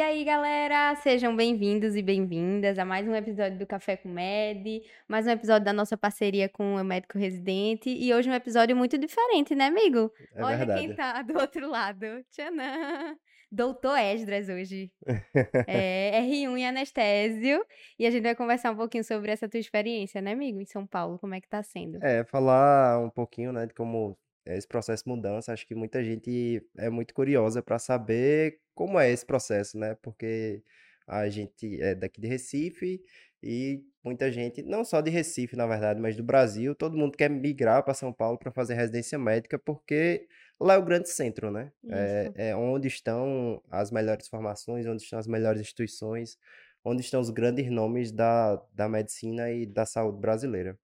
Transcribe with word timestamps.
E 0.00 0.02
aí, 0.02 0.24
galera, 0.24 0.96
sejam 0.96 1.36
bem-vindos 1.36 1.94
e 1.94 2.00
bem-vindas 2.00 2.78
a 2.78 2.86
mais 2.86 3.06
um 3.06 3.14
episódio 3.14 3.58
do 3.58 3.66
Café 3.66 3.98
com 3.98 4.08
Med, 4.08 4.82
mais 5.06 5.26
um 5.26 5.30
episódio 5.30 5.66
da 5.66 5.74
nossa 5.74 5.94
parceria 5.94 6.48
com 6.48 6.76
o 6.76 6.82
Médico 6.82 7.18
Residente 7.18 7.90
e 7.90 8.14
hoje 8.14 8.30
um 8.30 8.32
episódio 8.32 8.74
muito 8.74 8.96
diferente, 8.96 9.54
né, 9.54 9.66
amigo? 9.66 10.10
É 10.34 10.42
Olha 10.42 10.56
verdade. 10.56 10.80
quem 10.80 10.94
tá 10.94 11.20
do 11.20 11.38
outro 11.38 11.68
lado. 11.68 12.06
Tchanã! 12.30 13.14
Doutor 13.52 13.98
Esdras 13.98 14.48
hoje. 14.48 14.90
É, 15.68 16.18
R1 16.22 16.56
em 16.56 16.66
anestésio. 16.66 17.62
E 17.98 18.06
a 18.06 18.10
gente 18.10 18.22
vai 18.22 18.34
conversar 18.34 18.70
um 18.70 18.76
pouquinho 18.76 19.04
sobre 19.04 19.30
essa 19.30 19.50
tua 19.50 19.60
experiência, 19.60 20.22
né, 20.22 20.32
amigo? 20.32 20.62
Em 20.62 20.64
São 20.64 20.86
Paulo, 20.86 21.18
como 21.18 21.34
é 21.34 21.42
que 21.42 21.48
tá 21.48 21.62
sendo? 21.62 22.02
É, 22.02 22.24
falar 22.24 22.98
um 23.04 23.10
pouquinho, 23.10 23.52
né, 23.52 23.66
de 23.66 23.74
como 23.74 24.16
esse 24.46 24.66
processo 24.66 25.04
de 25.04 25.10
mudança. 25.10 25.52
Acho 25.52 25.66
que 25.66 25.74
muita 25.74 26.02
gente 26.04 26.64
é 26.76 26.90
muito 26.90 27.14
curiosa 27.14 27.62
para 27.62 27.78
saber 27.78 28.60
como 28.74 28.98
é 28.98 29.10
esse 29.10 29.24
processo, 29.24 29.78
né? 29.78 29.96
Porque 30.02 30.62
a 31.06 31.28
gente 31.28 31.80
é 31.82 31.94
daqui 31.94 32.20
de 32.20 32.28
Recife 32.28 33.02
e 33.42 33.82
muita 34.04 34.30
gente, 34.30 34.62
não 34.62 34.84
só 34.84 35.00
de 35.00 35.10
Recife, 35.10 35.56
na 35.56 35.66
verdade, 35.66 36.00
mas 36.00 36.16
do 36.16 36.22
Brasil, 36.22 36.74
todo 36.74 36.96
mundo 36.96 37.16
quer 37.16 37.28
migrar 37.30 37.82
para 37.82 37.94
São 37.94 38.12
Paulo 38.12 38.38
para 38.38 38.50
fazer 38.50 38.74
residência 38.74 39.18
médica, 39.18 39.58
porque 39.58 40.26
lá 40.58 40.74
é 40.74 40.78
o 40.78 40.84
grande 40.84 41.08
centro, 41.08 41.50
né? 41.50 41.72
É, 41.88 42.32
é 42.50 42.56
onde 42.56 42.88
estão 42.88 43.62
as 43.70 43.90
melhores 43.90 44.28
formações, 44.28 44.86
onde 44.86 45.02
estão 45.02 45.18
as 45.18 45.26
melhores 45.26 45.60
instituições, 45.60 46.38
onde 46.84 47.02
estão 47.02 47.20
os 47.20 47.30
grandes 47.30 47.70
nomes 47.70 48.12
da, 48.12 48.56
da 48.72 48.88
medicina 48.88 49.50
e 49.50 49.66
da 49.66 49.86
saúde 49.86 50.20
brasileira. 50.20 50.78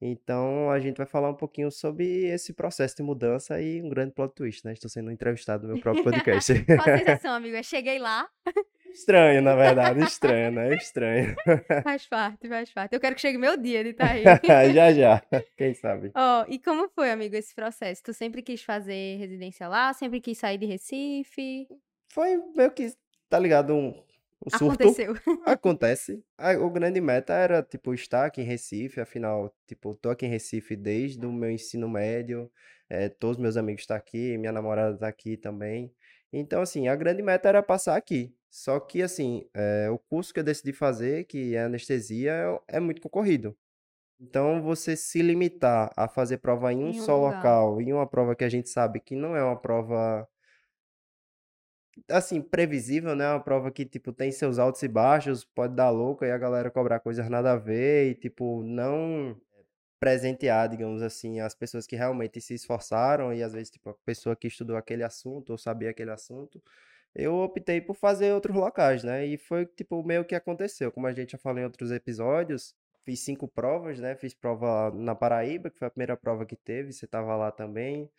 Então, 0.00 0.70
a 0.70 0.78
gente 0.78 0.96
vai 0.96 1.06
falar 1.06 1.28
um 1.28 1.34
pouquinho 1.34 1.70
sobre 1.70 2.26
esse 2.26 2.52
processo 2.52 2.96
de 2.96 3.02
mudança 3.02 3.60
e 3.60 3.82
um 3.82 3.88
grande 3.88 4.12
plot 4.12 4.32
twist, 4.34 4.64
né? 4.64 4.72
Estou 4.72 4.88
sendo 4.88 5.10
entrevistado 5.10 5.66
no 5.66 5.74
meu 5.74 5.82
próprio 5.82 6.04
podcast. 6.04 6.52
Qual 6.64 6.78
a 6.94 6.98
sensação, 6.98 7.34
amigo? 7.34 7.56
Eu 7.56 7.64
cheguei 7.64 7.98
lá, 7.98 8.28
Estranho, 8.90 9.42
na 9.42 9.54
verdade, 9.54 10.00
estranho, 10.02 10.50
né? 10.50 10.74
Estranho. 10.74 11.36
faz 11.84 12.06
parte, 12.06 12.48
faz 12.48 12.70
parte. 12.72 12.94
Eu 12.94 13.00
quero 13.00 13.14
que 13.14 13.20
chegue 13.20 13.38
meu 13.38 13.56
dia 13.56 13.84
de 13.84 13.90
estar 13.90 14.10
aí. 14.10 14.24
Já, 14.72 14.92
já, 14.92 15.22
quem 15.56 15.74
sabe? 15.74 16.10
Ó, 16.14 16.44
e 16.48 16.58
como 16.58 16.88
foi, 16.88 17.10
amigo, 17.10 17.36
esse 17.36 17.54
processo? 17.54 18.02
Tu 18.02 18.12
sempre 18.12 18.42
quis 18.42 18.62
fazer 18.62 19.16
residência 19.18 19.68
lá? 19.68 19.92
Sempre 19.92 20.20
quis 20.20 20.38
sair 20.38 20.58
de 20.58 20.66
Recife? 20.66 21.68
Foi 22.08 22.36
meio 22.56 22.70
que, 22.70 22.92
tá 23.28 23.38
ligado, 23.38 23.74
um, 23.74 23.94
um 24.46 24.50
surto. 24.50 24.96
Aconteceu. 24.96 25.14
Acontece. 25.44 26.22
A, 26.36 26.52
o 26.58 26.70
grande 26.70 27.00
meta 27.00 27.32
era, 27.34 27.62
tipo, 27.62 27.94
estar 27.94 28.26
aqui 28.26 28.40
em 28.42 28.44
Recife, 28.44 29.00
afinal, 29.00 29.54
tipo, 29.66 29.94
tô 29.96 30.10
aqui 30.10 30.26
em 30.26 30.28
Recife 30.30 30.76
desde 30.76 31.24
o 31.26 31.32
meu 31.32 31.50
ensino 31.50 31.88
médio, 31.88 32.50
eh, 32.88 33.08
todos 33.08 33.38
meus 33.38 33.56
amigos 33.56 33.82
estão 33.82 33.96
aqui, 33.96 34.36
minha 34.38 34.52
namorada 34.52 34.96
tá 34.98 35.08
aqui 35.08 35.36
também. 35.36 35.92
Então, 36.32 36.60
assim, 36.62 36.88
a 36.88 36.96
grande 36.96 37.22
meta 37.22 37.48
era 37.48 37.62
passar 37.62 37.96
aqui. 37.96 38.34
Só 38.50 38.80
que, 38.80 39.02
assim, 39.02 39.48
eh, 39.54 39.90
o 39.90 39.98
curso 39.98 40.32
que 40.32 40.40
eu 40.40 40.44
decidi 40.44 40.72
fazer, 40.72 41.24
que 41.24 41.54
é 41.54 41.62
anestesia, 41.64 42.32
é, 42.68 42.76
é 42.76 42.80
muito 42.80 43.00
concorrido. 43.02 43.56
Então, 44.20 44.62
você 44.62 44.96
se 44.96 45.22
limitar 45.22 45.92
a 45.96 46.08
fazer 46.08 46.38
prova 46.38 46.72
em 46.72 46.84
um 46.84 46.92
Em 46.92 47.00
um 47.00 47.04
só 47.04 47.16
lugar. 47.16 47.36
local, 47.36 47.80
em 47.80 47.92
uma 47.92 48.06
prova 48.08 48.34
que 48.34 48.44
a 48.44 48.48
gente 48.48 48.68
sabe 48.68 49.00
que 49.00 49.14
não 49.14 49.36
é 49.36 49.42
uma 49.44 49.60
prova 49.60 50.28
assim, 52.08 52.40
previsível, 52.40 53.14
né? 53.14 53.28
Uma 53.30 53.40
prova 53.40 53.70
que, 53.70 53.84
tipo, 53.84 54.12
tem 54.12 54.30
seus 54.30 54.58
altos 54.58 54.82
e 54.82 54.88
baixos, 54.88 55.44
pode 55.44 55.74
dar 55.74 55.90
louca 55.90 56.26
e 56.26 56.30
a 56.30 56.38
galera 56.38 56.70
cobrar 56.70 57.00
coisas 57.00 57.28
nada 57.28 57.52
a 57.52 57.56
ver 57.56 58.10
e, 58.10 58.14
tipo, 58.14 58.62
não 58.62 59.36
presentear, 60.00 60.68
digamos 60.68 61.02
assim, 61.02 61.40
as 61.40 61.54
pessoas 61.54 61.86
que 61.86 61.96
realmente 61.96 62.40
se 62.40 62.54
esforçaram 62.54 63.32
e 63.32 63.42
às 63.42 63.52
vezes, 63.52 63.70
tipo, 63.70 63.90
a 63.90 63.94
pessoa 64.04 64.36
que 64.36 64.46
estudou 64.46 64.76
aquele 64.76 65.02
assunto 65.02 65.50
ou 65.50 65.58
sabia 65.58 65.90
aquele 65.90 66.10
assunto. 66.10 66.62
Eu 67.14 67.34
optei 67.36 67.80
por 67.80 67.94
fazer 67.94 68.32
outros 68.32 68.56
locais, 68.56 69.02
né? 69.02 69.26
E 69.26 69.36
foi, 69.36 69.66
tipo, 69.66 70.02
meio 70.04 70.24
que 70.24 70.34
aconteceu. 70.34 70.92
Como 70.92 71.06
a 71.06 71.12
gente 71.12 71.32
já 71.32 71.38
falou 71.38 71.60
em 71.60 71.64
outros 71.64 71.90
episódios, 71.90 72.74
fiz 73.04 73.20
cinco 73.20 73.48
provas, 73.48 73.98
né? 73.98 74.14
Fiz 74.16 74.34
prova 74.34 74.92
na 74.94 75.14
Paraíba, 75.14 75.70
que 75.70 75.78
foi 75.78 75.88
a 75.88 75.90
primeira 75.90 76.16
prova 76.16 76.46
que 76.46 76.56
teve, 76.56 76.92
você 76.92 77.06
tava 77.06 77.34
lá 77.36 77.50
também. 77.50 78.10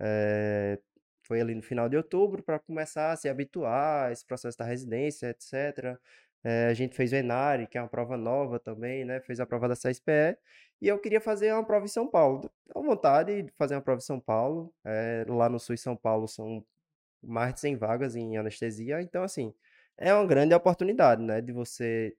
Eh, 0.00 0.78
foi 1.26 1.40
ali 1.40 1.54
no 1.54 1.62
final 1.62 1.88
de 1.88 1.96
outubro 1.96 2.42
para 2.42 2.58
começar 2.58 3.12
a 3.12 3.16
se 3.16 3.28
habituar 3.28 4.06
a 4.08 4.12
esse 4.12 4.24
processo 4.24 4.56
da 4.56 4.64
residência, 4.64 5.28
etc. 5.30 5.98
Eh, 6.44 6.68
a 6.68 6.74
gente 6.74 6.94
fez 6.96 7.12
o 7.12 7.16
Enare, 7.16 7.66
que 7.66 7.76
é 7.78 7.82
uma 7.82 7.88
prova 7.88 8.16
nova 8.16 8.58
também, 8.60 9.04
né? 9.04 9.20
Fez 9.20 9.40
a 9.40 9.46
prova 9.46 9.68
da 9.68 9.74
CSPE. 9.74 10.38
E 10.80 10.88
eu 10.88 10.98
queria 10.98 11.20
fazer 11.20 11.52
uma 11.52 11.64
prova 11.64 11.84
em 11.86 11.88
São 11.88 12.06
Paulo. 12.08 12.50
Dá 12.66 12.80
vontade 12.80 13.42
de 13.42 13.52
fazer 13.52 13.74
uma 13.74 13.80
prova 13.82 13.98
em 13.98 14.04
São 14.04 14.20
Paulo. 14.20 14.72
Eh, 14.84 15.24
lá 15.28 15.48
no 15.48 15.58
sul 15.58 15.74
de 15.74 15.80
São 15.80 15.96
Paulo 15.96 16.28
são 16.28 16.64
mais 17.22 17.54
de 17.54 17.60
100 17.60 17.76
vagas 17.76 18.16
em 18.16 18.36
anestesia. 18.36 19.02
Então, 19.02 19.22
assim, 19.24 19.54
é 19.98 20.14
uma 20.14 20.26
grande 20.26 20.54
oportunidade, 20.54 21.22
né? 21.22 21.40
De 21.40 21.52
você 21.52 22.16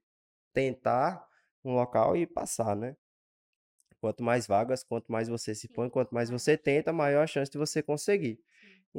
tentar 0.54 1.28
um 1.64 1.74
local 1.74 2.18
e 2.18 2.28
passar, 2.28 2.76
né? 2.76 2.96
Quanto 4.02 4.24
mais 4.24 4.48
vagas, 4.48 4.84
quanto 4.84 5.12
mais 5.12 5.28
você 5.28 5.56
se 5.56 5.68
põe, 5.68 5.90
quanto 5.90 6.14
mais 6.14 6.30
você 6.30 6.58
tenta, 6.58 6.94
maior 6.94 7.24
a 7.24 7.28
chance 7.28 7.52
de 7.52 7.58
você 7.58 7.82
conseguir. 7.82 8.40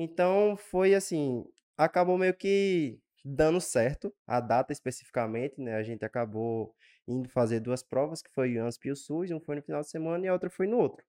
Então 0.00 0.56
foi 0.56 0.94
assim, 0.94 1.44
acabou 1.76 2.16
meio 2.16 2.32
que 2.32 3.00
dando 3.24 3.60
certo, 3.60 4.14
a 4.24 4.40
data 4.40 4.72
especificamente, 4.72 5.60
né? 5.60 5.74
A 5.74 5.82
gente 5.82 6.04
acabou 6.04 6.72
indo 7.06 7.28
fazer 7.28 7.58
duas 7.58 7.82
provas, 7.82 8.22
que 8.22 8.30
foi 8.30 8.56
o 8.56 8.64
ANSP 8.64 8.88
e 8.88 8.92
o 8.92 8.96
SUS, 8.96 9.30
um 9.32 9.40
foi 9.40 9.56
no 9.56 9.62
final 9.62 9.80
de 9.80 9.90
semana 9.90 10.24
e 10.24 10.28
a 10.28 10.32
outra 10.32 10.48
foi 10.48 10.68
no 10.68 10.78
outro. 10.78 11.04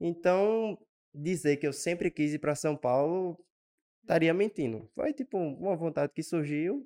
Então, 0.00 0.76
dizer 1.14 1.58
que 1.58 1.66
eu 1.66 1.72
sempre 1.72 2.10
quis 2.10 2.34
ir 2.34 2.40
para 2.40 2.56
São 2.56 2.76
Paulo 2.76 3.38
estaria 4.02 4.34
mentindo. 4.34 4.90
Foi 4.94 5.12
tipo 5.12 5.38
uma 5.38 5.76
vontade 5.76 6.12
que 6.12 6.22
surgiu, 6.22 6.84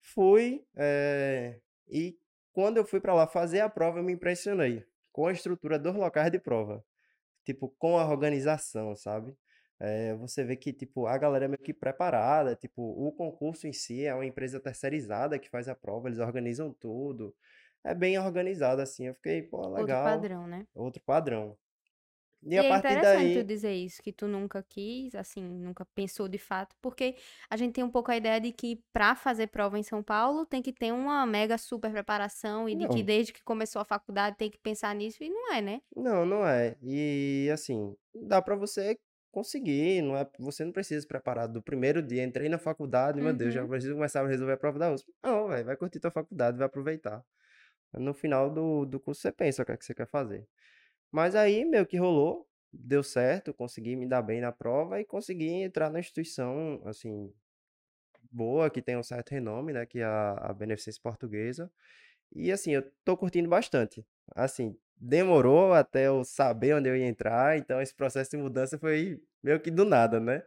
fui, 0.00 0.64
eh, 0.76 1.60
e 1.88 2.18
quando 2.52 2.78
eu 2.78 2.84
fui 2.84 3.00
para 3.00 3.14
lá 3.14 3.26
fazer 3.26 3.60
a 3.60 3.68
prova, 3.68 3.98
eu 4.00 4.04
me 4.04 4.12
impressionei 4.12 4.84
com 5.12 5.26
a 5.26 5.32
estrutura 5.32 5.78
dos 5.78 5.94
locais 5.94 6.32
de 6.32 6.38
prova. 6.38 6.84
Tipo, 7.44 7.68
com 7.78 7.98
a 7.98 8.08
organização, 8.10 8.96
sabe? 8.96 9.36
Eh, 9.80 10.14
você 10.16 10.44
vê 10.44 10.56
que, 10.56 10.72
tipo, 10.72 11.06
a 11.06 11.18
galera 11.18 11.46
é 11.46 11.48
meio 11.48 11.58
que 11.60 11.74
preparada, 11.74 12.54
tipo, 12.56 12.82
o 12.82 13.12
concurso 13.12 13.66
em 13.66 13.72
si 13.72 14.04
é 14.04 14.14
uma 14.14 14.26
empresa 14.26 14.60
terceirizada 14.60 15.38
que 15.38 15.50
faz 15.50 15.68
a 15.68 15.74
prova, 15.74 16.08
eles 16.08 16.18
organizam 16.20 16.72
tudo. 16.72 17.36
É 17.84 17.94
bem 17.94 18.18
organizado, 18.18 18.80
assim. 18.82 19.06
Eu 19.08 19.14
fiquei, 19.14 19.42
pô, 19.42 19.68
Outro 19.76 19.96
legal. 19.96 20.02
padrão, 20.02 20.46
né? 20.48 20.66
Outro 20.74 21.02
padrão. 21.04 21.58
E 22.42 22.56
E 22.56 22.60
a 22.60 22.64
é 22.64 22.72
partir 22.72 22.96
interessante 22.96 23.32
tu 23.32 23.42
daí, 23.42 23.44
dizer 23.44 23.72
isso, 23.74 24.00
que 24.02 24.12
tu 24.12 24.28
nunca 24.28 24.62
quis, 24.62 25.14
assim, 25.16 25.42
nunca 25.42 25.84
pensou 25.86 26.28
de 26.28 26.38
fato, 26.38 26.76
porque 26.80 27.16
a 27.50 27.56
gente 27.56 27.72
tem 27.74 27.82
um 27.82 27.90
pouco 27.90 28.12
a 28.12 28.16
ideia 28.16 28.40
de 28.40 28.52
que 28.52 28.84
pra 28.92 29.16
fazer 29.16 29.48
prova 29.48 29.76
em 29.78 29.82
São 29.82 30.04
Paulo 30.04 30.46
tem 30.46 30.62
que 30.62 30.72
ter 30.72 30.92
uma 30.92 31.26
mega 31.26 31.58
super 31.58 31.90
preparação 31.90 32.68
e 32.68 32.76
de 32.76 32.86
que 32.86 33.02
não, 33.02 33.02
desde 33.02 33.32
que 33.32 33.42
começou 33.42 33.82
a 33.82 33.84
faculdade 33.84 34.36
tem 34.36 34.48
que 34.50 34.58
pensar 34.58 34.94
nisso, 34.94 35.24
e 35.24 35.28
não 35.30 35.52
é, 35.52 35.60
né? 35.60 35.80
não, 35.96 36.24
não 36.26 36.46
é. 36.46 36.76
E 36.82 37.48
assim, 37.52 37.96
dá 38.14 38.42
pra 38.42 38.56
você 38.56 38.98
conseguir, 39.34 40.02
não 40.02 40.16
é, 40.16 40.28
você 40.38 40.64
não 40.64 40.72
precisa 40.72 41.02
se 41.02 41.08
preparar 41.08 41.48
do 41.48 41.62
primeiro 41.62 42.02
dia, 42.02 42.24
entrei 42.24 42.48
na 42.48 42.58
faculdade, 42.58 43.20
meu 43.20 43.34
Deus, 43.34 43.54
já 43.54 43.62
Uhum. 43.62 43.68
preciso 43.68 43.94
começar 43.94 44.22
a 44.24 44.28
resolver 44.28 44.54
a 44.54 44.58
prova 44.58 44.78
da 44.78 44.92
USP. 44.92 45.12
Não, 45.22 45.48
velho, 45.48 45.66
vai 45.66 45.76
curtir 45.76 46.00
tua 46.00 46.10
faculdade, 46.10 46.58
vai 46.58 46.66
aproveitar. 46.66 47.24
No 47.94 48.14
final 48.14 48.50
do, 48.50 48.84
do 48.86 49.00
curso 49.00 49.22
você 49.22 49.32
pensa 49.32 49.62
o 49.62 49.66
que 49.66 49.72
é 49.72 49.76
que 49.76 49.84
você 49.84 49.94
quer 49.94 50.08
fazer. 50.08 50.48
Mas 51.12 51.34
aí 51.36 51.64
meio 51.64 51.86
que 51.86 51.96
rolou, 51.98 52.48
deu 52.72 53.02
certo, 53.04 53.54
consegui 53.54 53.96
me 53.96 54.06
dar 54.08 54.22
bem 54.22 54.40
na 54.40 54.52
prova 54.52 55.00
e 55.00 55.04
consegui 55.06 55.48
entrar 55.48 55.90
na 55.90 56.00
instituição, 56.00 56.82
assim, 56.86 57.32
boa, 58.30 58.70
que 58.70 58.82
tem 58.82 58.96
um 58.96 59.02
certo 59.02 59.30
renome, 59.30 59.72
né, 59.72 59.86
que 59.86 60.00
é 60.00 60.04
a, 60.04 60.32
a 60.50 60.52
Beneficência 60.52 61.00
Portuguesa. 61.02 61.70
E 62.32 62.52
assim, 62.52 62.72
eu 62.72 62.82
tô 63.04 63.16
curtindo 63.16 63.48
bastante. 63.48 64.06
Assim, 64.34 64.76
demorou 64.96 65.72
até 65.72 66.06
eu 66.08 66.24
saber 66.24 66.74
onde 66.74 66.88
eu 66.88 66.96
ia 66.96 67.06
entrar, 67.06 67.56
então 67.58 67.80
esse 67.80 67.94
processo 67.94 68.30
de 68.30 68.36
mudança 68.36 68.78
foi 68.78 69.18
meio 69.42 69.60
que 69.60 69.70
do 69.70 69.84
nada, 69.84 70.18
né? 70.20 70.42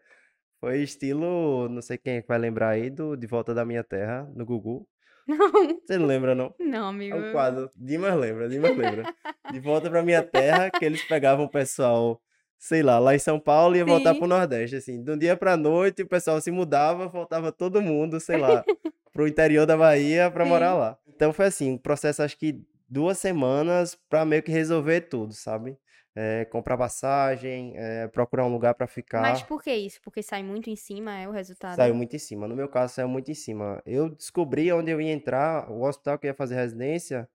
Foi 0.60 0.82
estilo, 0.82 1.70
não 1.70 1.82
sei 1.82 1.98
quem 1.98 2.16
é 2.18 2.22
que 2.22 2.28
vai 2.28 2.38
lembrar 2.40 2.70
aí, 2.70 2.90
do 2.90 3.16
De 3.16 3.28
Volta 3.28 3.54
da 3.54 3.64
Minha 3.64 3.84
Terra, 3.84 4.28
no 4.36 4.46
Gugu. 4.46 4.88
Não, 5.28 5.52
Você 5.86 5.98
não 5.98 6.06
lembra, 6.06 6.34
não? 6.34 6.56
não, 6.58 6.86
É 6.86 6.90
amigo. 6.90 7.18
um 7.18 7.32
quadro, 7.34 7.70
Dimas 7.76 8.16
lembra, 8.18 8.48
Dimas 8.48 8.76
lembra. 8.78 9.14
De 9.52 9.60
Volta 9.60 9.90
pra 9.90 10.02
Minha 10.02 10.24
Terra, 10.24 10.72
que 10.72 10.86
eles 10.86 11.04
pegavam 11.04 11.44
o 11.46 11.50
pessoal, 11.50 12.22
sei 12.58 12.82
lá, 12.82 12.98
lá 12.98 13.14
em 13.14 13.20
São 13.20 13.38
Paulo 13.38 13.76
e 13.76 13.80
ia 13.80 13.86
voltar 13.86 14.14
Sim. 14.14 14.20
pro 14.20 14.28
Nordeste, 14.30 14.78
assim. 14.78 15.04
De 15.04 15.12
um 15.12 15.18
dia 15.18 15.36
pra 15.36 15.58
noite, 15.58 16.02
o 16.02 16.08
pessoal 16.08 16.40
se 16.40 16.50
mudava, 16.50 17.10
voltava 17.10 17.52
todo 17.52 17.82
mundo, 17.82 18.22
sei 18.22 18.38
lá, 18.38 18.64
pro 19.12 19.28
interior 19.28 19.66
da 19.66 19.76
Bahia 19.76 20.32
pra 20.32 20.46
morar 20.46 20.72
Sim. 20.72 20.80
lá. 20.80 20.98
Então 21.10 21.34
foi 21.34 21.48
assim, 21.48 21.72
um 21.74 21.78
processo, 21.78 22.24
acho 22.24 22.38
que 22.38 22.62
duas 22.88 23.18
semanas 23.18 23.96
pra 24.10 24.26
meio 24.26 24.44
que 24.44 24.52
resolver 24.52 25.02
tudo, 25.02 25.34
sabe? 25.34 25.78
É, 26.16 26.46
comprar 26.46 26.76
passagem, 26.78 27.74
é, 27.78 28.08
procurar 28.08 28.44
um 28.46 28.52
lugar 28.52 28.74
pra 28.74 28.88
Mas 28.88 28.94
ficar. 28.94 29.48
por 29.48 29.62
que 29.62 29.72
isso? 29.72 30.02
Porque 30.02 30.24
sai 30.24 30.42
muito 30.42 30.68
em 30.68 30.76
cima, 30.76 31.16
é 31.16 31.28
o 31.28 31.32
resultado. 31.32 31.76
Saiu 31.76 31.94
muito 31.94 32.16
em 32.16 32.20
cima. 32.20 32.48
No 32.48 32.56
meu 32.56 32.68
caso, 32.68 32.96
saiu 32.96 33.08
muito 33.08 33.30
em 33.30 33.36
cima. 33.36 33.82
Eu 33.86 34.10
descobri 34.10 34.72
onde 34.74 34.90
eu 34.90 35.00
ia 35.00 35.12
entrar, 35.12 35.70
o 35.70 35.84
hospital 35.84 36.18
que 36.18 36.26
eu 36.26 36.30
ia 36.30 36.34
fazer 36.34 36.56
residência, 36.56 37.30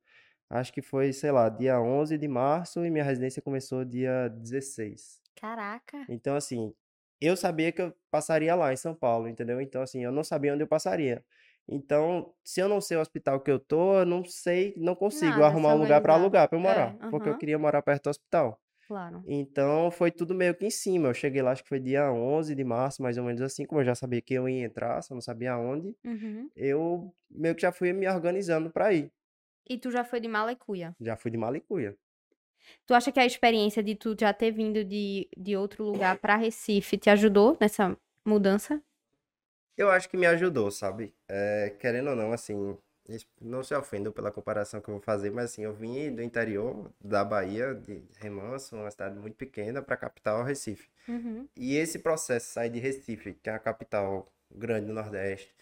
acho 0.50 0.72
que 0.72 0.82
foi, 0.82 1.12
sei 1.12 1.30
lá, 1.30 1.48
dia 1.48 1.80
11 1.80 2.18
de 2.18 2.26
março 2.26 2.84
e 2.84 2.90
minha 2.90 3.04
residência 3.04 3.40
começou 3.40 3.84
dia 3.84 4.28
16. 4.28 5.20
Caraca. 5.36 6.04
Então, 6.08 6.34
assim, 6.34 6.74
eu 7.20 7.36
sabia 7.36 7.70
que 7.70 7.80
eu 7.82 7.94
passaria 8.10 8.52
lá 8.56 8.72
em 8.72 8.76
São 8.76 8.94
Paulo, 8.96 9.28
entendeu? 9.28 9.60
Então, 9.60 9.80
assim, 9.80 10.02
eu 10.02 10.10
não 10.10 10.24
sabia 10.24 10.52
onde 10.54 10.64
eu 10.64 10.68
passaria. 10.68 11.24
Então, 11.68 12.34
se 12.44 12.60
eu 12.60 12.68
não 12.68 12.80
sei 12.80 12.96
o 12.96 13.00
hospital 13.00 13.40
que 13.40 13.50
eu 13.50 13.58
tô, 13.58 14.00
eu 14.00 14.06
não 14.06 14.24
sei, 14.24 14.74
não 14.76 14.94
consigo 14.94 15.40
Nada, 15.40 15.46
arrumar 15.46 15.74
um 15.74 15.78
lugar 15.78 16.00
organizar. 16.02 16.14
alugar 16.14 16.48
pra 16.48 16.58
eu 16.58 16.62
É, 16.62 16.62
morar, 16.62 16.98
porque 17.10 17.28
eu 17.28 17.34
queria 17.34 17.58
morar 17.58 17.82
perto 17.82 18.04
do 18.04 18.10
hospital. 18.10 18.60
Claro. 18.86 19.26
Então, 19.26 19.90
foi 19.90 20.10
tudo 20.10 20.34
meio 20.34 20.54
que 20.56 20.66
em 20.66 20.70
cima. 20.70 21.08
Eu 21.08 21.14
cheguei 21.14 21.42
lá, 21.42 21.52
acho 21.52 21.62
que 21.62 21.68
foi 21.68 21.80
dia 21.80 22.12
11 22.12 22.54
de 22.54 22.64
março, 22.64 23.02
mais 23.02 23.18
ou 23.18 23.24
menos 23.24 23.40
assim, 23.42 23.64
como 23.66 23.80
eu 23.80 23.84
já 23.84 23.94
sabia 23.94 24.22
que 24.22 24.34
eu 24.34 24.48
ia 24.48 24.64
entrar, 24.64 25.02
só 25.02 25.14
não 25.14 25.20
sabia 25.22 25.52
aonde, 25.52 25.94
Uhum. 26.04 26.50
eu 26.56 27.14
meio 27.30 27.54
que 27.54 27.62
já 27.62 27.72
fui 27.72 27.92
me 27.92 28.08
organizando 28.08 28.70
pra 28.72 28.92
ir. 28.94 29.10
E 29.68 29.76
tu 29.78 29.90
já 29.90 30.04
foi 30.04 30.20
de 30.20 30.28
Malecuia. 30.28 30.94
Já 31.00 31.16
fui 31.18 31.30
de 31.30 31.36
Malicuia. 31.36 31.98
Tu 32.86 32.94
acha 32.94 33.12
que 33.12 33.20
a 33.20 33.26
experiência 33.26 33.82
de 33.82 33.94
tu 33.94 34.14
já 34.18 34.32
ter 34.32 34.50
vindo 34.52 34.84
de, 34.84 35.28
de 35.36 35.56
outro 35.56 35.84
lugar 35.84 36.18
pra 36.18 36.36
Recife 36.36 36.96
te 36.98 37.10
ajudou 37.10 37.56
nessa 37.60 37.96
mudança? 38.26 38.82
Eu 39.76 39.90
acho 39.90 40.08
que 40.08 40.16
me 40.16 40.26
ajudou, 40.26 40.70
sabe? 40.70 41.14
É, 41.28 41.70
querendo 41.80 42.10
ou 42.10 42.16
não, 42.16 42.32
assim, 42.32 42.76
não 43.40 43.62
se 43.64 43.74
ofendam 43.74 44.12
pela 44.12 44.30
comparação 44.30 44.80
que 44.80 44.88
eu 44.88 44.94
vou 44.94 45.02
fazer, 45.02 45.30
mas 45.30 45.46
assim, 45.50 45.62
eu 45.64 45.72
vim 45.74 46.14
do 46.14 46.22
interior 46.22 46.92
da 47.00 47.24
Bahia, 47.24 47.74
de 47.74 48.04
Remanso, 48.18 48.76
uma 48.76 48.90
cidade 48.90 49.18
muito 49.18 49.34
pequena, 49.36 49.82
para 49.82 49.94
a 49.94 49.98
capital, 49.98 50.42
Recife. 50.44 50.88
Uhum. 51.08 51.48
E 51.56 51.76
esse 51.76 51.98
processo, 51.98 52.52
sair 52.52 52.70
de 52.70 52.78
Recife, 52.78 53.34
que 53.34 53.50
é 53.50 53.54
a 53.54 53.58
capital 53.58 54.30
grande 54.50 54.86
do 54.86 54.92
Nordeste, 54.92 55.54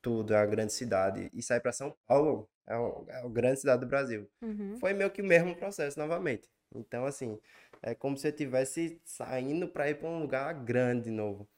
tudo, 0.00 0.32
é 0.34 0.38
uma 0.38 0.46
grande 0.46 0.72
cidade, 0.72 1.30
e 1.32 1.42
sair 1.42 1.60
para 1.60 1.72
São 1.72 1.94
Paulo, 2.06 2.48
é, 2.66 2.76
o- 2.76 3.04
é 3.08 3.16
a 3.20 3.28
grande 3.28 3.60
cidade 3.60 3.80
do 3.80 3.86
Brasil. 3.86 4.28
Uhum. 4.40 4.76
Foi 4.78 4.92
meio 4.92 5.10
que 5.10 5.20
o 5.22 5.24
mesmo 5.24 5.54
processo 5.56 5.98
novamente. 5.98 6.48
Então, 6.74 7.04
assim, 7.04 7.38
é 7.82 7.94
como 7.94 8.16
se 8.16 8.26
eu 8.26 8.30
estivesse 8.30 9.00
saindo 9.04 9.68
para 9.68 9.88
ir 9.90 9.96
para 9.98 10.08
um 10.08 10.20
lugar 10.20 10.52
grande 10.54 11.04
de 11.04 11.10
novo. 11.10 11.48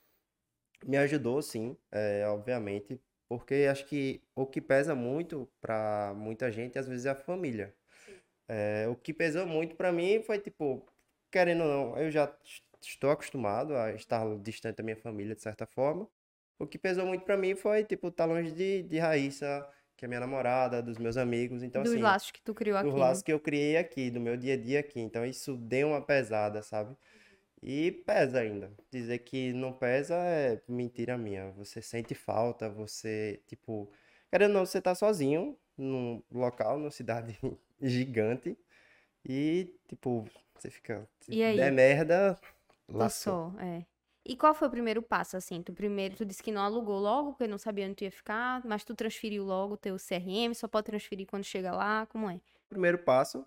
Me 0.86 0.96
ajudou, 0.98 1.42
sim, 1.42 1.76
é, 1.90 2.26
obviamente, 2.28 3.00
porque 3.28 3.66
acho 3.70 3.86
que 3.86 4.22
o 4.34 4.46
que 4.46 4.60
pesa 4.60 4.94
muito 4.94 5.48
para 5.60 6.14
muita 6.16 6.50
gente, 6.52 6.78
às 6.78 6.86
vezes, 6.88 7.06
é 7.06 7.10
a 7.10 7.14
família. 7.14 7.74
É, 8.48 8.88
o 8.88 8.96
que 8.96 9.12
pesou 9.14 9.46
muito 9.46 9.76
para 9.76 9.92
mim 9.92 10.22
foi, 10.22 10.38
tipo, 10.40 10.86
querendo 11.30 11.62
ou 11.64 11.68
não, 11.68 11.98
eu 11.98 12.10
já 12.10 12.24
est- 12.44 12.64
estou 12.82 13.10
acostumado 13.10 13.76
a 13.76 13.92
estar 13.92 14.24
distante 14.40 14.76
da 14.78 14.82
minha 14.84 14.96
família, 14.96 15.34
de 15.34 15.42
certa 15.42 15.66
forma. 15.66 16.08
O 16.58 16.66
que 16.66 16.78
pesou 16.78 17.06
muito 17.06 17.24
para 17.24 17.36
mim 17.36 17.54
foi, 17.56 17.84
tipo, 17.84 18.08
estar 18.08 18.24
longe 18.26 18.52
de, 18.52 18.82
de 18.84 18.98
Raíssa, 18.98 19.68
que 19.96 20.04
é 20.04 20.08
minha 20.08 20.20
namorada, 20.20 20.82
dos 20.82 20.98
meus 20.98 21.16
amigos. 21.16 21.62
Então, 21.62 21.82
Dos 21.82 21.82
assim, 21.82 22.00
laços 22.00 22.30
que 22.30 22.42
tu 22.42 22.54
criou 22.54 22.76
aqui, 22.76 22.92
dos 22.92 22.94
né? 23.00 23.00
laços 23.00 23.22
que 23.22 23.32
eu 23.32 23.40
criei 23.40 23.76
aqui, 23.76 24.10
do 24.10 24.20
meu 24.20 24.36
dia 24.36 24.54
a 24.54 24.56
dia 24.56 24.80
aqui. 24.80 25.00
Então 25.00 25.24
isso 25.26 25.56
deu 25.56 25.88
uma 25.88 26.02
pesada, 26.04 26.62
sabe? 26.62 26.96
E 27.62 27.90
pesa 27.92 28.40
ainda. 28.40 28.72
Dizer 28.90 29.18
que 29.20 29.52
não 29.52 29.72
pesa 29.72 30.14
é 30.16 30.62
mentira 30.68 31.18
minha. 31.18 31.50
Você 31.52 31.82
sente 31.82 32.14
falta, 32.14 32.68
você, 32.70 33.42
tipo, 33.46 33.90
querendo 34.30 34.50
ou 34.52 34.54
não, 34.58 34.66
você 34.66 34.80
tá 34.80 34.94
sozinho 34.94 35.58
num 35.76 36.22
local, 36.30 36.78
numa 36.78 36.90
cidade 36.90 37.38
gigante 37.82 38.56
e, 39.24 39.74
tipo, 39.88 40.24
você 40.58 40.70
fica, 40.70 41.08
se 41.20 41.32
E 41.32 41.42
aí? 41.42 41.56
der 41.56 41.72
merda, 41.72 42.38
lascou. 42.88 43.34
só, 43.34 43.60
é. 43.60 43.84
E 44.24 44.36
qual 44.36 44.54
foi 44.54 44.68
o 44.68 44.70
primeiro 44.70 45.02
passo, 45.02 45.36
assim? 45.36 45.62
Tu 45.62 45.72
primeiro, 45.72 46.16
tu 46.16 46.24
disse 46.24 46.42
que 46.42 46.52
não 46.52 46.62
alugou 46.62 46.98
logo, 46.98 47.32
porque 47.32 47.46
não 47.46 47.56
sabia 47.58 47.86
onde 47.86 47.94
tu 47.94 48.04
ia 48.04 48.10
ficar, 48.12 48.64
mas 48.66 48.84
tu 48.84 48.94
transferiu 48.94 49.44
logo 49.44 49.74
o 49.74 49.76
teu 49.76 49.96
CRM, 49.98 50.54
só 50.54 50.68
pode 50.68 50.86
transferir 50.86 51.26
quando 51.26 51.44
chega 51.44 51.72
lá, 51.72 52.06
como 52.06 52.28
é? 52.28 52.34
O 52.36 52.68
primeiro 52.68 52.98
passo 52.98 53.44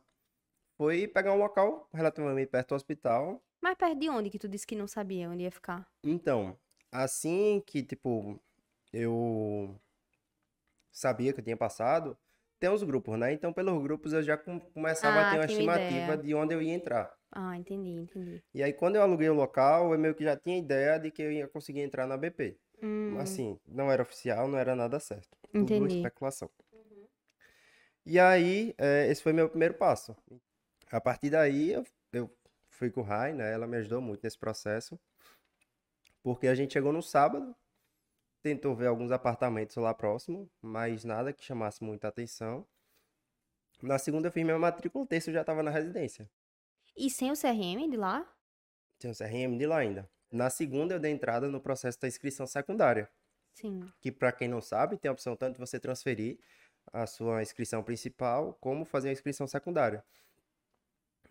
foi 0.78 1.08
pegar 1.08 1.34
um 1.34 1.38
local 1.38 1.90
relativamente 1.94 2.50
perto 2.50 2.70
do 2.70 2.76
hospital 2.76 3.42
Mas 3.62 3.76
perto 3.78 3.98
de 4.00 4.10
onde 4.10 4.30
que 4.30 4.40
tu 4.40 4.48
disse 4.50 4.68
que 4.68 4.76
não 4.76 4.88
sabia 4.88 5.30
onde 5.30 5.44
ia 5.44 5.52
ficar? 5.52 5.88
Então, 6.04 6.58
assim 6.92 7.62
que, 7.66 7.84
tipo, 7.84 8.40
eu 8.94 9.80
sabia 10.92 11.34
que 11.34 11.40
eu 11.40 11.44
tinha 11.44 11.58
passado, 11.58 12.18
tem 12.60 12.70
os 12.70 12.84
grupos, 12.84 13.18
né? 13.20 13.34
Então, 13.34 13.52
pelos 13.52 13.82
grupos 13.84 14.14
eu 14.14 14.22
já 14.24 14.38
com- 14.38 14.60
começava 14.60 15.20
a 15.22 15.24
Ah, 15.24 15.30
ter 15.32 15.38
uma 15.38 15.46
estimativa 15.46 16.16
ideia. 16.16 16.24
de 16.24 16.34
onde 16.36 16.54
eu 16.56 16.62
ia 16.62 16.74
entrar. 16.74 17.14
Ah, 17.32 17.56
entendi, 17.58 17.90
entendi. 17.92 18.42
E 18.54 18.62
aí, 18.64 18.74
quando 18.74 18.96
eu 18.96 19.02
aluguei 19.02 19.30
o 19.30 19.34
local, 19.34 19.94
eu 19.94 20.00
meio 20.00 20.16
que 20.16 20.24
já 20.24 20.36
tinha 20.38 20.58
ideia 20.58 20.98
de 21.00 21.12
que 21.12 21.22
eu 21.22 21.32
ia 21.32 21.48
conseguir 21.48 21.82
entrar 21.82 22.06
na 22.08 22.18
BP. 22.18 22.58
Hum, 22.82 23.14
Mas, 23.14 23.30
assim, 23.32 23.60
não 23.68 23.92
era 23.92 24.04
oficial, 24.04 24.48
não 24.48 24.58
era 24.58 24.76
nada 24.76 25.00
certo. 25.00 25.38
Tudo 25.58 25.86
Entendi. 25.86 25.88
especulação. 25.88 26.50
E 28.06 28.20
aí, 28.20 28.74
eh, 28.78 29.08
esse 29.10 29.22
foi 29.22 29.34
meu 29.34 29.50
primeiro 29.50 29.74
passo. 29.76 30.16
A 30.92 31.02
partir 31.02 31.30
daí, 31.30 31.72
eu, 31.74 31.86
eu 32.14 32.32
fui 32.82 32.90
com 32.90 33.02
o 33.02 33.04
Rai, 33.04 33.32
né? 33.32 33.54
Ela 33.54 33.68
me 33.68 33.78
ajudou 33.78 34.02
muito 34.02 34.24
nesse 34.24 34.40
processo. 34.40 35.00
Porque 36.24 36.48
a 36.48 36.56
gente 36.56 36.74
chegou 36.74 36.92
no 36.92 37.04
sábado, 37.04 37.56
tentou 38.42 38.76
ver 38.76 38.88
alguns 38.88 39.12
apartamentos 39.12 39.76
lá 39.76 39.94
próximo, 39.94 40.50
mas 40.60 41.04
nada 41.04 41.32
que 41.32 41.44
chamasse 41.44 41.84
muita 41.84 42.08
atenção. 42.08 42.66
Na 43.84 44.00
segunda 44.00 44.30
eu 44.30 44.32
fiz 44.32 44.44
minha 44.44 44.58
matrícula, 44.58 45.04
o 45.04 45.08
terço 45.08 45.30
eu 45.30 45.34
já 45.36 45.42
estava 45.42 45.62
na 45.62 45.70
residência. 45.70 46.28
E 46.98 47.08
sem 47.08 47.32
o 47.32 47.36
CRM 47.36 47.88
de 47.88 47.98
lá? 47.98 48.28
Tinha 48.98 49.14
o 49.14 49.16
CRM 49.16 49.56
de 49.56 49.68
lá 49.68 49.78
ainda. 49.78 50.10
Na 50.32 50.50
segunda 50.50 50.96
eu 50.96 51.00
dei 51.00 51.12
entrada 51.12 51.48
no 51.50 51.62
processo 51.62 52.00
da 52.02 52.08
inscrição 52.08 52.48
secundária, 52.48 53.08
Sim. 53.54 53.88
que 54.02 54.12
para 54.12 54.32
quem 54.32 54.48
não 54.48 54.62
sabe, 54.62 54.98
tem 54.98 55.10
a 55.10 55.12
opção 55.12 55.36
tanto 55.36 55.54
de 55.54 55.60
você 55.60 55.80
transferir 55.80 56.40
a 56.92 57.06
sua 57.06 57.44
inscrição 57.44 57.84
principal, 57.84 58.58
como 58.60 58.86
fazer 58.86 59.10
a 59.10 59.12
inscrição 59.12 59.46
secundária. 59.46 60.04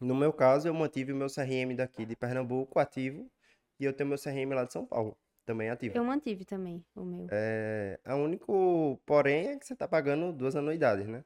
No 0.01 0.15
meu 0.15 0.33
caso, 0.33 0.67
eu 0.67 0.75
mantive 0.75 1.13
o 1.13 1.17
meu 1.17 1.29
CRM 1.29 1.75
daqui 1.77 2.07
de 2.07 2.17
Pernambuco 2.17 2.79
ativo 2.79 3.31
e 3.79 3.85
eu 3.85 3.93
tenho 3.93 4.09
meu 4.09 4.19
CRM 4.19 4.55
lá 4.55 4.65
de 4.65 4.73
São 4.73 4.87
Paulo, 4.87 5.17
também 5.45 5.69
ativo. 5.69 5.97
Eu 5.97 6.05
mantive 6.05 6.45
também 6.45 6.85
o 6.97 7.05
meu. 7.05 7.27
É, 7.31 8.01
a 8.05 8.17
único 8.17 8.99
porém 9.05 9.49
é 9.49 9.59
que 9.59 9.67
você 9.67 9.77
tá 9.77 9.87
pagando 9.87 10.33
duas 10.33 10.57
anuidades, 10.57 11.07
né? 11.07 11.23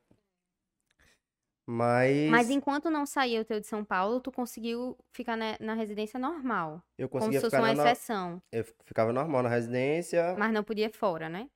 Mas 1.66 2.30
Mas 2.30 2.50
enquanto 2.50 2.90
não 2.90 3.06
saía 3.06 3.40
o 3.40 3.44
teu 3.44 3.58
de 3.60 3.66
São 3.66 3.84
Paulo, 3.84 4.20
tu 4.20 4.30
conseguiu 4.30 4.96
ficar 5.12 5.36
na, 5.36 5.56
na 5.60 5.74
residência 5.74 6.18
normal. 6.18 6.82
eu 6.98 7.08
Como 7.08 7.20
conseguia 7.22 7.40
se 7.40 7.46
fosse 7.46 7.56
uma 7.56 7.72
na- 7.72 7.90
exceção. 7.90 8.42
eu 8.52 8.64
ficava 8.84 9.12
normal 9.12 9.42
na 9.42 9.48
residência, 9.48 10.34
Mas 10.36 10.52
não 10.52 10.62
podia 10.64 10.90
fora, 10.90 11.28
né? 11.28 11.48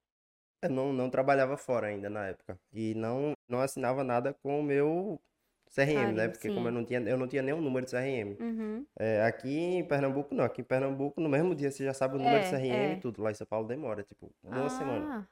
eu 0.62 0.70
não, 0.70 0.92
não 0.92 1.10
trabalhava 1.10 1.56
fora 1.56 1.86
ainda 1.88 2.08
na 2.10 2.26
época 2.28 2.58
e 2.72 2.94
não 2.94 3.32
não 3.48 3.60
assinava 3.60 4.02
nada 4.02 4.34
com 4.34 4.58
o 4.60 4.62
meu 4.62 5.20
CRM, 5.74 5.86
né? 6.12 6.14
Carimbo, 6.16 6.32
Porque 6.32 6.48
como 6.48 6.60
sim. 6.60 6.66
eu 6.66 6.72
não 6.72 6.84
tinha 6.84 7.00
eu 7.00 7.16
não 7.18 7.28
tinha 7.28 7.42
nenhum 7.42 7.60
número 7.60 7.84
de 7.86 7.92
CRM. 7.92 8.36
Uhum. 8.40 8.86
É, 8.98 9.22
aqui 9.22 9.56
em 9.56 9.84
Pernambuco 9.84 10.34
não, 10.34 10.44
aqui 10.44 10.60
em 10.62 10.64
Pernambuco 10.64 11.20
no 11.20 11.28
mesmo 11.28 11.54
dia 11.54 11.70
você 11.70 11.84
já 11.84 11.92
sabe 11.94 12.16
o 12.16 12.18
número 12.18 12.40
de 12.40 12.46
É, 12.46 12.50
CRM 12.50 12.72
é. 12.72 12.92
e 12.94 13.00
tudo. 13.00 13.22
Lá 13.22 13.30
em 13.30 13.34
São 13.34 13.46
Paulo 13.46 13.66
demora, 13.68 14.02
tipo, 14.02 14.32
uma 14.42 14.68
semana. 14.70 15.28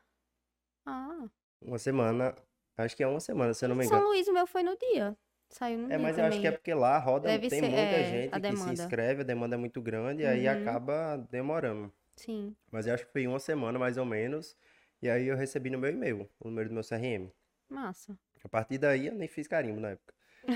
Ah. 0.84 1.22
Ah. 1.24 1.28
Uma 1.60 1.78
semana, 1.78 2.34
acho 2.76 2.96
que 2.96 3.02
é 3.02 3.06
uma 3.06 3.20
semana, 3.20 3.54
se 3.54 3.64
eu 3.64 3.68
não 3.68 3.76
me 3.76 3.84
São 3.84 3.96
engano. 3.96 4.10
Luís 4.10 4.28
o 4.28 4.32
meu 4.32 4.46
foi 4.46 4.62
no 4.62 4.76
dia. 4.76 5.16
Saiu 5.48 5.78
no 5.78 5.84
É, 5.86 5.88
dia 5.90 5.98
mas 6.00 6.18
eu 6.18 6.24
acho 6.24 6.40
que 6.40 6.46
é 6.46 6.50
também. 6.50 6.58
porque 6.58 6.74
lá 6.74 6.98
roda, 6.98 7.28
Deve 7.28 7.48
tem 7.48 7.60
ser, 7.60 7.66
muita 7.68 7.80
é, 7.80 8.04
gente 8.10 8.34
a 8.34 8.40
que 8.40 8.46
se 8.46 8.52
demanda. 8.52 8.72
inscreve, 8.72 9.20
a 9.22 9.24
demanda 9.24 9.54
é 9.54 9.58
muito 9.58 9.80
grande, 9.80 10.22
e 10.22 10.26
aí 10.26 10.46
Uhum. 10.46 10.60
acaba 10.62 11.16
demorando. 11.30 11.92
Sim. 12.16 12.54
Mas 12.70 12.86
eu 12.86 12.94
acho 12.94 13.06
que 13.06 13.12
foi 13.12 13.26
uma 13.26 13.38
semana 13.38 13.78
mais 13.78 13.96
ou 13.96 14.04
menos, 14.04 14.56
e 15.00 15.08
aí 15.08 15.26
eu 15.26 15.36
recebi 15.36 15.70
no 15.70 15.78
meu 15.78 15.90
e-mail 15.90 16.28
o 16.40 16.48
número 16.48 16.68
do 16.68 16.74
meu 16.74 16.82
CRM. 16.84 17.30
Massa. 17.68 18.18
A 18.44 18.48
partir 18.48 18.78
daí 18.78 19.06
eu 19.08 19.14
nem 19.14 19.28
fiz 19.28 19.46
carimbo 19.48 19.80
na 19.80 19.90
época. 19.90 20.14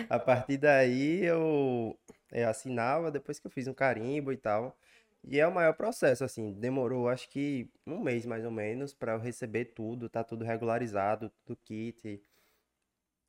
A 0.09 0.19
partir 0.19 0.59
daí 0.59 1.25
eu, 1.25 1.99
eu 2.33 2.49
assinava 2.49 3.11
depois 3.11 3.39
que 3.39 3.47
eu 3.47 3.51
fiz 3.51 3.67
um 3.67 3.75
carimbo 3.75 4.33
e 4.33 4.37
tal. 4.37 4.77
E 5.23 5.39
é 5.39 5.47
o 5.47 5.53
maior 5.53 5.75
processo, 5.75 6.25
assim, 6.25 6.53
demorou 6.53 7.09
acho 7.09 7.29
que 7.29 7.71
um 7.87 8.01
mês 8.01 8.25
mais 8.25 8.45
ou 8.45 8.51
menos 8.51 8.95
para 8.95 9.13
eu 9.13 9.19
receber 9.19 9.67
tudo, 9.67 10.09
tá 10.09 10.25
tudo 10.25 10.45
regularizado, 10.45 11.31
tudo 11.45 11.59
kit, 11.63 12.23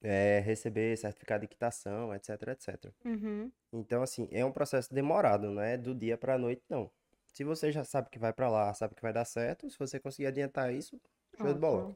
é, 0.01 0.39
receber 0.39 0.97
certificado 0.97 1.41
de 1.41 1.47
quitação, 1.47 2.13
etc, 2.15 2.29
etc. 2.49 2.91
Uhum. 3.05 3.51
Então, 3.73 4.01
assim, 4.01 4.27
é 4.31 4.43
um 4.43 4.51
processo 4.51 4.93
demorado, 4.93 5.49
não 5.51 5.61
é 5.61 5.77
do 5.77 5.93
dia 5.93 6.17
para 6.17 6.35
a 6.35 6.37
noite, 6.37 6.63
não. 6.69 6.89
Se 7.33 7.43
você 7.43 7.71
já 7.71 7.83
sabe 7.83 8.09
que 8.09 8.19
vai 8.19 8.33
para 8.33 8.49
lá, 8.49 8.73
sabe 8.73 8.95
que 8.95 9.01
vai 9.01 9.13
dar 9.13 9.25
certo, 9.25 9.69
se 9.69 9.77
você 9.77 9.99
conseguir 9.99 10.27
adiantar 10.27 10.73
isso, 10.73 10.99
show 11.37 11.53
de 11.53 11.59
bola. 11.59 11.95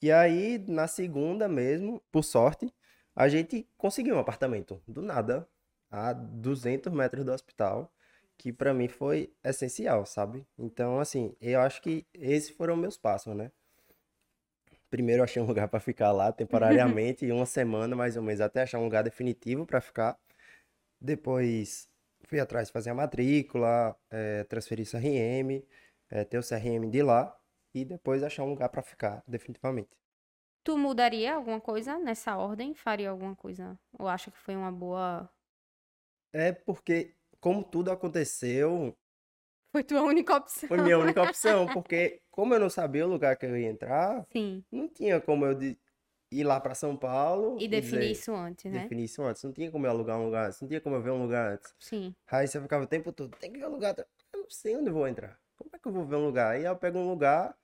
E 0.00 0.10
aí, 0.10 0.58
na 0.66 0.88
segunda 0.88 1.48
mesmo, 1.48 2.02
por 2.10 2.24
sorte, 2.24 2.72
a 3.14 3.28
gente 3.28 3.68
conseguiu 3.76 4.16
um 4.16 4.18
apartamento 4.18 4.82
do 4.86 5.02
nada, 5.02 5.48
a 5.90 6.12
200 6.12 6.92
metros 6.92 7.24
do 7.24 7.32
hospital, 7.32 7.92
que 8.38 8.52
pra 8.52 8.74
mim 8.74 8.88
foi 8.88 9.32
essencial, 9.44 10.06
sabe? 10.06 10.46
Então, 10.58 10.98
assim, 10.98 11.36
eu 11.40 11.60
acho 11.60 11.82
que 11.82 12.06
esses 12.14 12.50
foram 12.50 12.76
meus 12.76 12.96
passos, 12.96 13.34
né? 13.36 13.52
Primeiro, 14.90 15.20
eu 15.20 15.24
achei 15.24 15.40
um 15.42 15.46
lugar 15.46 15.68
pra 15.68 15.80
ficar 15.80 16.12
lá 16.12 16.32
temporariamente, 16.32 17.30
uma 17.32 17.46
semana 17.46 17.96
mais 17.96 18.16
ou 18.16 18.22
menos, 18.22 18.40
até 18.40 18.62
achar 18.62 18.78
um 18.78 18.84
lugar 18.84 19.02
definitivo 19.02 19.66
pra 19.66 19.80
ficar. 19.80 20.18
Depois, 21.00 21.88
fui 22.24 22.40
atrás 22.40 22.70
fazer 22.70 22.90
a 22.90 22.94
matrícula, 22.94 23.96
eh, 24.10 24.44
transferir 24.44 24.86
CRM, 24.86 25.64
eh, 26.10 26.24
ter 26.24 26.38
o 26.38 26.42
CRM 26.42 26.90
de 26.90 27.02
lá 27.02 27.36
e 27.74 27.84
depois 27.84 28.22
achar 28.22 28.44
um 28.44 28.50
lugar 28.50 28.68
pra 28.70 28.82
ficar 28.82 29.22
definitivamente. 29.26 30.01
Tu 30.64 30.76
mudaria 30.78 31.34
alguma 31.34 31.60
coisa 31.60 31.98
nessa 31.98 32.36
ordem? 32.36 32.74
Faria 32.74 33.10
alguma 33.10 33.34
coisa? 33.34 33.78
Ou 33.98 34.08
acha 34.08 34.30
que 34.30 34.38
foi 34.38 34.56
uma 34.56 34.70
boa. 34.72 35.28
É 36.32 36.52
porque, 36.52 37.14
como 37.40 37.62
tudo 37.64 37.90
aconteceu, 37.90 38.94
Foi 39.70 39.82
tua 39.82 40.02
única 40.02 40.36
opção. 40.36 40.68
Foi 40.68 40.78
minha 40.78 40.98
única 40.98 41.22
opção, 41.22 41.66
porque 41.72 42.22
como 42.30 42.54
eu 42.54 42.60
não 42.60 42.70
sabia 42.70 43.06
o 43.06 43.08
lugar 43.10 43.36
que 43.36 43.46
eu 43.46 43.56
ia 43.56 43.68
entrar, 43.68 44.26
Sim. 44.32 44.64
não 44.70 44.88
tinha 44.88 45.20
como 45.20 45.44
eu 45.46 45.58
ir 46.30 46.44
lá 46.44 46.60
pra 46.60 46.74
São 46.74 46.96
Paulo 46.96 47.58
E 47.58 47.68
definir 47.68 48.10
dizer- 48.10 48.12
isso 48.12 48.32
antes, 48.34 48.70
né? 48.72 48.82
definir 48.82 49.04
isso 49.04 49.22
antes. 49.22 49.42
Não 49.42 49.52
tinha 49.52 49.70
como 49.70 49.86
eu 49.86 49.90
alugar 49.90 50.18
um 50.18 50.26
lugar 50.26 50.46
antes, 50.46 50.60
não 50.60 50.68
tinha 50.68 50.80
como 50.80 50.96
eu 50.96 51.02
ver 51.02 51.10
um 51.10 51.22
lugar 51.22 51.52
antes. 51.54 51.74
Sim. 51.78 52.14
Aí 52.30 52.46
você 52.46 52.60
ficava 52.60 52.84
o 52.84 52.86
tempo 52.86 53.12
todo, 53.12 53.36
tem 53.38 53.52
que 53.52 53.58
ver 53.58 53.66
um 53.66 53.72
lugar. 53.72 53.94
Eu 54.32 54.40
não 54.42 54.50
sei 54.50 54.76
onde 54.76 54.88
eu 54.88 54.94
vou 54.94 55.06
entrar. 55.06 55.38
Como 55.56 55.70
é 55.74 55.78
que 55.78 55.86
eu 55.88 55.92
vou 55.92 56.06
ver 56.06 56.16
um 56.16 56.24
lugar? 56.26 56.52
Aí 56.54 56.64
eu 56.64 56.76
pego 56.76 56.98
um 56.98 57.08
lugar, 57.10 57.54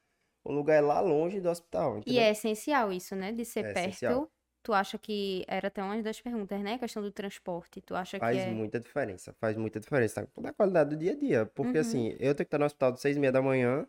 o 0.48 0.52
lugar 0.52 0.76
é 0.76 0.80
lá 0.80 1.00
longe 1.00 1.40
do 1.40 1.48
hospital, 1.50 1.98
E 1.98 2.00
entendeu? 2.00 2.22
é 2.22 2.30
essencial 2.30 2.90
isso, 2.92 3.14
né? 3.14 3.32
De 3.32 3.44
ser 3.44 3.60
É 3.66 3.72
perto. 3.74 3.88
essencial. 3.88 4.30
Tu 4.62 4.72
acha 4.72 4.98
que 4.98 5.44
era 5.46 5.68
até 5.68 5.82
uma 5.82 6.02
das 6.02 6.20
perguntas, 6.20 6.60
né? 6.60 6.74
A 6.74 6.78
questão 6.78 7.02
do 7.02 7.10
transporte. 7.12 7.80
Tu 7.80 7.94
acha 7.94 8.18
que 8.18 8.24
Faz 8.24 8.38
é. 8.38 8.50
muita 8.50 8.80
diferença, 8.80 9.32
faz 9.40 9.56
muita 9.56 9.78
diferença 9.78 10.28
na 10.36 10.52
qualidade 10.52 10.90
do 10.90 10.96
dia 10.96 11.12
a 11.12 11.16
dia. 11.16 11.46
Porque 11.46 11.76
Uhum. 11.76 11.80
assim, 11.80 12.08
eu 12.12 12.34
tenho 12.34 12.36
que 12.36 12.42
estar 12.44 12.58
no 12.58 12.64
hospital 12.66 12.92
de 12.92 13.00
seis 13.00 13.16
e 13.16 13.20
meia 13.20 13.32
da 13.32 13.40
manhã 13.42 13.86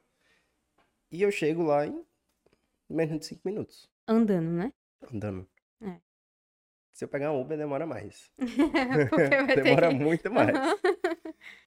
e 1.12 1.22
eu 1.22 1.32
chego 1.32 1.64
lá 1.64 1.86
em 1.88 2.04
menos 2.90 3.20
de 3.20 3.26
cinco 3.26 3.42
minutos, 3.46 3.90
andando, 4.08 4.50
né? 4.52 4.74
andando. 5.14 5.48
É. 5.82 6.00
Se 6.94 7.06
eu 7.06 7.10
pegar 7.10 7.32
um 7.32 7.40
Uber, 7.42 7.58
demora 7.58 7.86
mais. 7.86 8.32
Ter 9.54 9.64
Demora 9.64 9.90
que... 9.90 9.96
muito 9.96 10.32
mais. 10.32 10.56
Aham. 10.56 10.76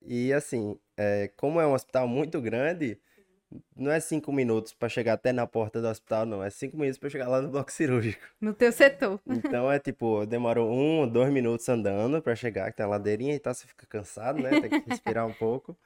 E 0.03 0.33
assim, 0.33 0.79
é, 0.97 1.29
como 1.37 1.61
é 1.61 1.67
um 1.67 1.73
hospital 1.75 2.07
muito 2.07 2.41
grande, 2.41 3.01
não 3.76 3.90
é 3.90 4.00
cinco 4.00 4.32
minutos 4.32 4.73
para 4.73 4.88
chegar 4.88 5.14
até 5.14 5.32
na 5.32 5.47
porta 5.47 5.80
do 5.80 5.88
hospital, 5.88 6.26
não. 6.26 6.42
É 6.42 6.50
cinco 6.50 6.76
minutos 6.76 6.99
para 6.99 7.11
chegar 7.11 7.28
lá 7.28 7.40
no 7.40 7.49
bloco 7.50 7.71
cirúrgico. 7.73 8.23
No 8.40 8.54
teu 8.54 8.73
setor. 8.73 9.21
Então 9.26 9.71
é 9.71 9.78
tipo, 9.78 10.25
demorou 10.26 10.71
um 10.71 11.00
ou 11.00 11.06
dois 11.06 11.32
minutos 11.32 11.68
andando 11.68 12.21
para 12.23 12.35
chegar, 12.35 12.71
que 12.71 12.76
tem 12.76 12.87
a 12.87 12.88
ladeirinha 12.88 13.35
e 13.35 13.38
tal, 13.38 13.54
você 13.54 13.66
fica 13.66 13.87
cansado, 13.87 14.40
né? 14.40 14.50
Tem 14.61 14.71
que 14.71 14.88
respirar 14.88 15.26
um 15.26 15.32
pouco. 15.32 15.76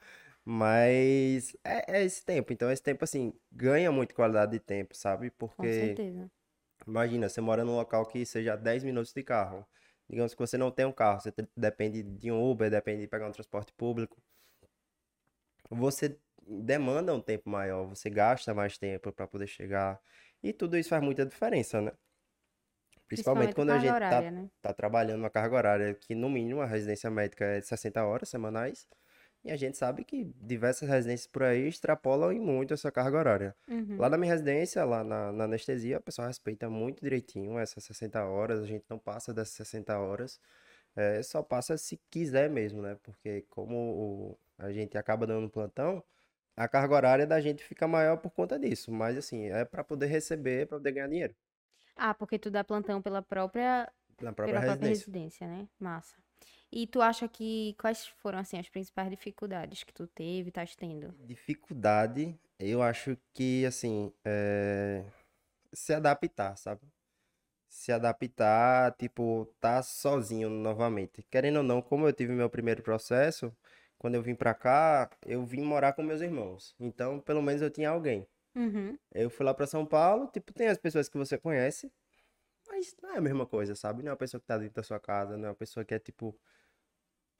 Mas 0.49 1.57
é, 1.61 1.97
é 1.99 2.05
esse 2.05 2.23
tempo. 2.23 2.53
Então, 2.53 2.71
esse 2.71 2.81
tempo, 2.81 3.03
assim, 3.03 3.33
ganha 3.51 3.91
muito 3.91 4.15
qualidade 4.15 4.53
de 4.53 4.59
tempo, 4.59 4.95
sabe? 4.95 5.29
Com 5.29 5.47
Porque, 5.47 5.73
certeza. 5.73 6.31
imagina, 6.87 7.27
você 7.27 7.41
mora 7.41 7.65
num 7.65 7.75
local 7.75 8.05
que 8.05 8.25
seja 8.25 8.55
10 8.55 8.83
minutos 8.85 9.11
de 9.13 9.23
carro. 9.23 9.65
Digamos 10.09 10.33
que 10.33 10.39
você 10.39 10.57
não 10.57 10.71
tem 10.71 10.85
um 10.85 10.91
carro, 10.93 11.19
você 11.19 11.33
depende 11.55 12.01
de 12.01 12.31
um 12.31 12.49
Uber, 12.49 12.69
depende 12.71 13.01
de 13.01 13.07
pegar 13.07 13.27
um 13.27 13.31
transporte 13.31 13.73
público. 13.73 14.17
Você 15.69 16.17
demanda 16.47 17.13
um 17.13 17.21
tempo 17.21 17.49
maior, 17.49 17.85
você 17.87 18.09
gasta 18.09 18.53
mais 18.53 18.77
tempo 18.77 19.11
para 19.11 19.27
poder 19.27 19.47
chegar. 19.47 19.99
E 20.41 20.53
tudo 20.53 20.77
isso 20.77 20.89
faz 20.89 21.03
muita 21.03 21.25
diferença, 21.25 21.81
né? 21.81 21.91
Principalmente 23.07 23.55
quando 23.55 23.69
a 23.71 23.79
gente 23.79 23.89
tá 23.89 23.95
horária, 23.95 24.31
né? 24.31 24.49
tá 24.61 24.73
trabalhando 24.73 25.19
uma 25.19 25.29
carga 25.29 25.55
horária 25.55 25.93
que 25.93 26.13
no 26.13 26.29
mínimo 26.29 26.61
a 26.61 26.65
residência 26.65 27.09
médica 27.09 27.45
é 27.45 27.59
de 27.59 27.67
60 27.67 28.03
horas 28.05 28.27
semanais. 28.29 28.87
E 29.45 29.51
a 29.51 29.55
gente 29.55 29.77
sabe 29.77 30.03
que 30.03 30.25
diversas 30.41 30.89
residências 30.89 31.27
por 31.27 31.43
aí 31.43 31.67
extrapolam 31.69 32.33
em 32.33 32.39
muito 32.39 32.73
essa 32.73 32.91
carga 32.91 33.17
horária. 33.17 33.55
Uhum. 33.69 33.95
Lá 33.97 34.09
na 34.09 34.17
minha 34.17 34.31
residência, 34.33 34.83
lá 34.83 35.05
na, 35.05 35.31
na 35.31 35.45
anestesia, 35.45 35.99
o 35.99 36.01
pessoal 36.01 36.27
respeita 36.27 36.69
muito 36.69 37.01
direitinho 37.01 37.57
essas 37.57 37.83
60 37.85 38.25
horas, 38.25 38.61
a 38.61 38.65
gente 38.65 38.83
não 38.89 38.99
passa 38.99 39.33
dessas 39.33 39.53
60 39.53 39.97
horas, 39.97 40.41
é, 40.95 41.21
só 41.23 41.41
passa 41.41 41.77
se 41.77 41.97
quiser 42.09 42.49
mesmo, 42.49 42.81
né? 42.81 42.97
Porque 43.01 43.45
como 43.49 43.75
o- 43.77 44.37
a 44.57 44.71
gente 44.71 44.97
acaba 44.97 45.25
dando 45.25 45.49
plantão, 45.49 46.03
a 46.57 46.67
carga 46.67 46.95
horária 46.95 47.27
da 47.27 47.39
gente 47.41 47.63
fica 47.63 47.87
maior 47.87 48.17
por 48.17 48.31
conta 48.31 48.59
disso. 48.59 48.91
Mas 48.91 49.17
assim, 49.17 49.45
é 49.51 49.65
para 49.65 49.83
poder 49.83 50.07
receber, 50.07 50.67
para 50.67 50.77
poder 50.79 50.91
ganhar 50.93 51.07
dinheiro 51.09 51.35
Ah, 51.95 52.13
porque 52.13 52.39
tu 52.39 52.49
dá 52.51 52.63
plantão 52.63 53.01
pela 53.01 53.21
própria, 53.21 53.91
pela 54.17 54.33
própria 54.33 54.59
própria 54.61 54.61
residência. 54.61 54.87
residência, 54.87 55.47
né? 55.47 55.67
Massa. 55.79 56.15
E 56.71 56.87
tu 56.87 57.01
acha 57.01 57.27
que 57.27 57.75
quais 57.79 58.07
foram 58.07 58.39
assim 58.39 58.57
as 58.59 58.69
principais 58.69 59.09
dificuldades 59.09 59.83
que 59.83 59.93
tu 59.93 60.07
teve, 60.07 60.49
estás 60.49 60.75
tendo? 60.75 61.15
Dificuldade, 61.19 62.39
eu 62.59 62.81
acho 62.81 63.17
que, 63.33 63.65
assim, 63.65 64.13
é... 64.23 65.03
se 65.73 65.93
adaptar, 65.93 66.57
sabe? 66.57 66.81
Se 67.69 67.91
adaptar, 67.91 68.93
tipo, 68.97 69.47
tá 69.59 69.83
sozinho 69.83 70.49
novamente. 70.49 71.23
Querendo 71.31 71.57
ou 71.57 71.63
não, 71.63 71.81
como 71.81 72.07
eu 72.07 72.13
tive 72.13 72.33
meu 72.33 72.49
primeiro 72.49 72.83
processo, 72.83 73.55
quando 73.97 74.15
eu 74.15 74.21
vim 74.21 74.35
pra 74.35 74.53
cá, 74.53 75.09
eu 75.25 75.45
vim 75.45 75.61
morar 75.61 75.93
com 75.93 76.03
meus 76.03 76.21
irmãos. 76.21 76.75
Então, 76.79 77.19
pelo 77.19 77.41
menos 77.41 77.61
eu 77.61 77.69
tinha 77.69 77.89
alguém. 77.89 78.27
Uhum. 78.55 78.97
Eu 79.13 79.29
fui 79.29 79.45
lá 79.45 79.53
pra 79.53 79.67
São 79.67 79.85
Paulo, 79.85 80.27
tipo, 80.27 80.53
tem 80.53 80.67
as 80.67 80.77
pessoas 80.77 81.07
que 81.09 81.17
você 81.17 81.37
conhece, 81.37 81.91
mas 82.67 82.95
não 83.01 83.11
é 83.11 83.17
a 83.17 83.21
mesma 83.21 83.45
coisa, 83.45 83.75
sabe? 83.75 84.03
Não 84.03 84.09
é 84.09 84.11
uma 84.11 84.17
pessoa 84.17 84.41
que 84.41 84.47
tá 84.47 84.57
dentro 84.57 84.75
da 84.75 84.83
sua 84.83 84.99
casa, 84.99 85.37
não 85.37 85.47
é 85.47 85.49
uma 85.49 85.55
pessoa 85.55 85.85
que 85.85 85.93
é, 85.93 85.99
tipo, 85.99 86.37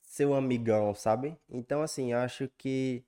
seu 0.01 0.33
amigão, 0.33 0.93
sabe? 0.95 1.37
Então, 1.49 1.81
assim, 1.81 2.13
acho 2.13 2.49
que 2.57 3.03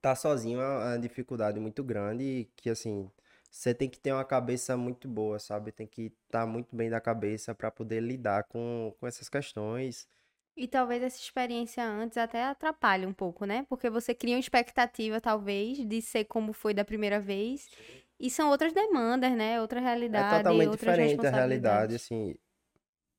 tá 0.00 0.14
sozinho 0.14 0.60
é 0.60 0.68
uma 0.68 0.98
dificuldade 0.98 1.58
muito 1.60 1.82
grande 1.82 2.24
e 2.24 2.44
que, 2.56 2.70
assim, 2.70 3.10
você 3.50 3.74
tem 3.74 3.88
que 3.88 3.98
ter 3.98 4.12
uma 4.12 4.24
cabeça 4.24 4.76
muito 4.76 5.08
boa, 5.08 5.38
sabe? 5.38 5.72
Tem 5.72 5.86
que 5.86 6.12
estar 6.26 6.46
muito 6.46 6.74
bem 6.74 6.90
da 6.90 7.00
cabeça 7.00 7.54
pra 7.54 7.70
poder 7.70 8.00
lidar 8.00 8.44
com, 8.44 8.94
com 8.98 9.06
essas 9.06 9.28
questões. 9.28 10.08
E 10.56 10.68
talvez 10.68 11.02
essa 11.02 11.18
experiência 11.18 11.84
antes 11.84 12.16
até 12.16 12.44
atrapalhe 12.44 13.06
um 13.06 13.12
pouco, 13.12 13.44
né? 13.44 13.66
Porque 13.68 13.90
você 13.90 14.14
cria 14.14 14.34
uma 14.36 14.40
expectativa, 14.40 15.20
talvez, 15.20 15.78
de 15.86 16.00
ser 16.00 16.24
como 16.26 16.52
foi 16.52 16.72
da 16.72 16.84
primeira 16.84 17.20
vez. 17.20 17.68
E 18.20 18.30
são 18.30 18.50
outras 18.50 18.72
demandas, 18.72 19.32
né? 19.32 19.60
Outra 19.60 19.80
É 20.10 20.22
realidade, 20.22 20.24
totalmente 20.24 20.70
outras 20.70 20.96
diferente 20.96 21.26
a 21.26 21.30
realidade, 21.30 21.94
assim. 21.94 22.34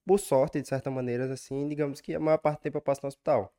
Por 0.05 0.19
sorte, 0.19 0.61
de 0.61 0.67
certa 0.67 0.91
maneira, 0.91 1.31
assim, 1.33 1.67
digamos 1.69 2.01
que 2.01 2.15
a 2.15 2.19
maior 2.19 2.37
parte 2.39 2.59
do 2.59 2.63
tempo 2.63 2.77
eu 2.77 2.81
passo 2.81 3.01
no 3.03 3.09
hospital. 3.09 3.53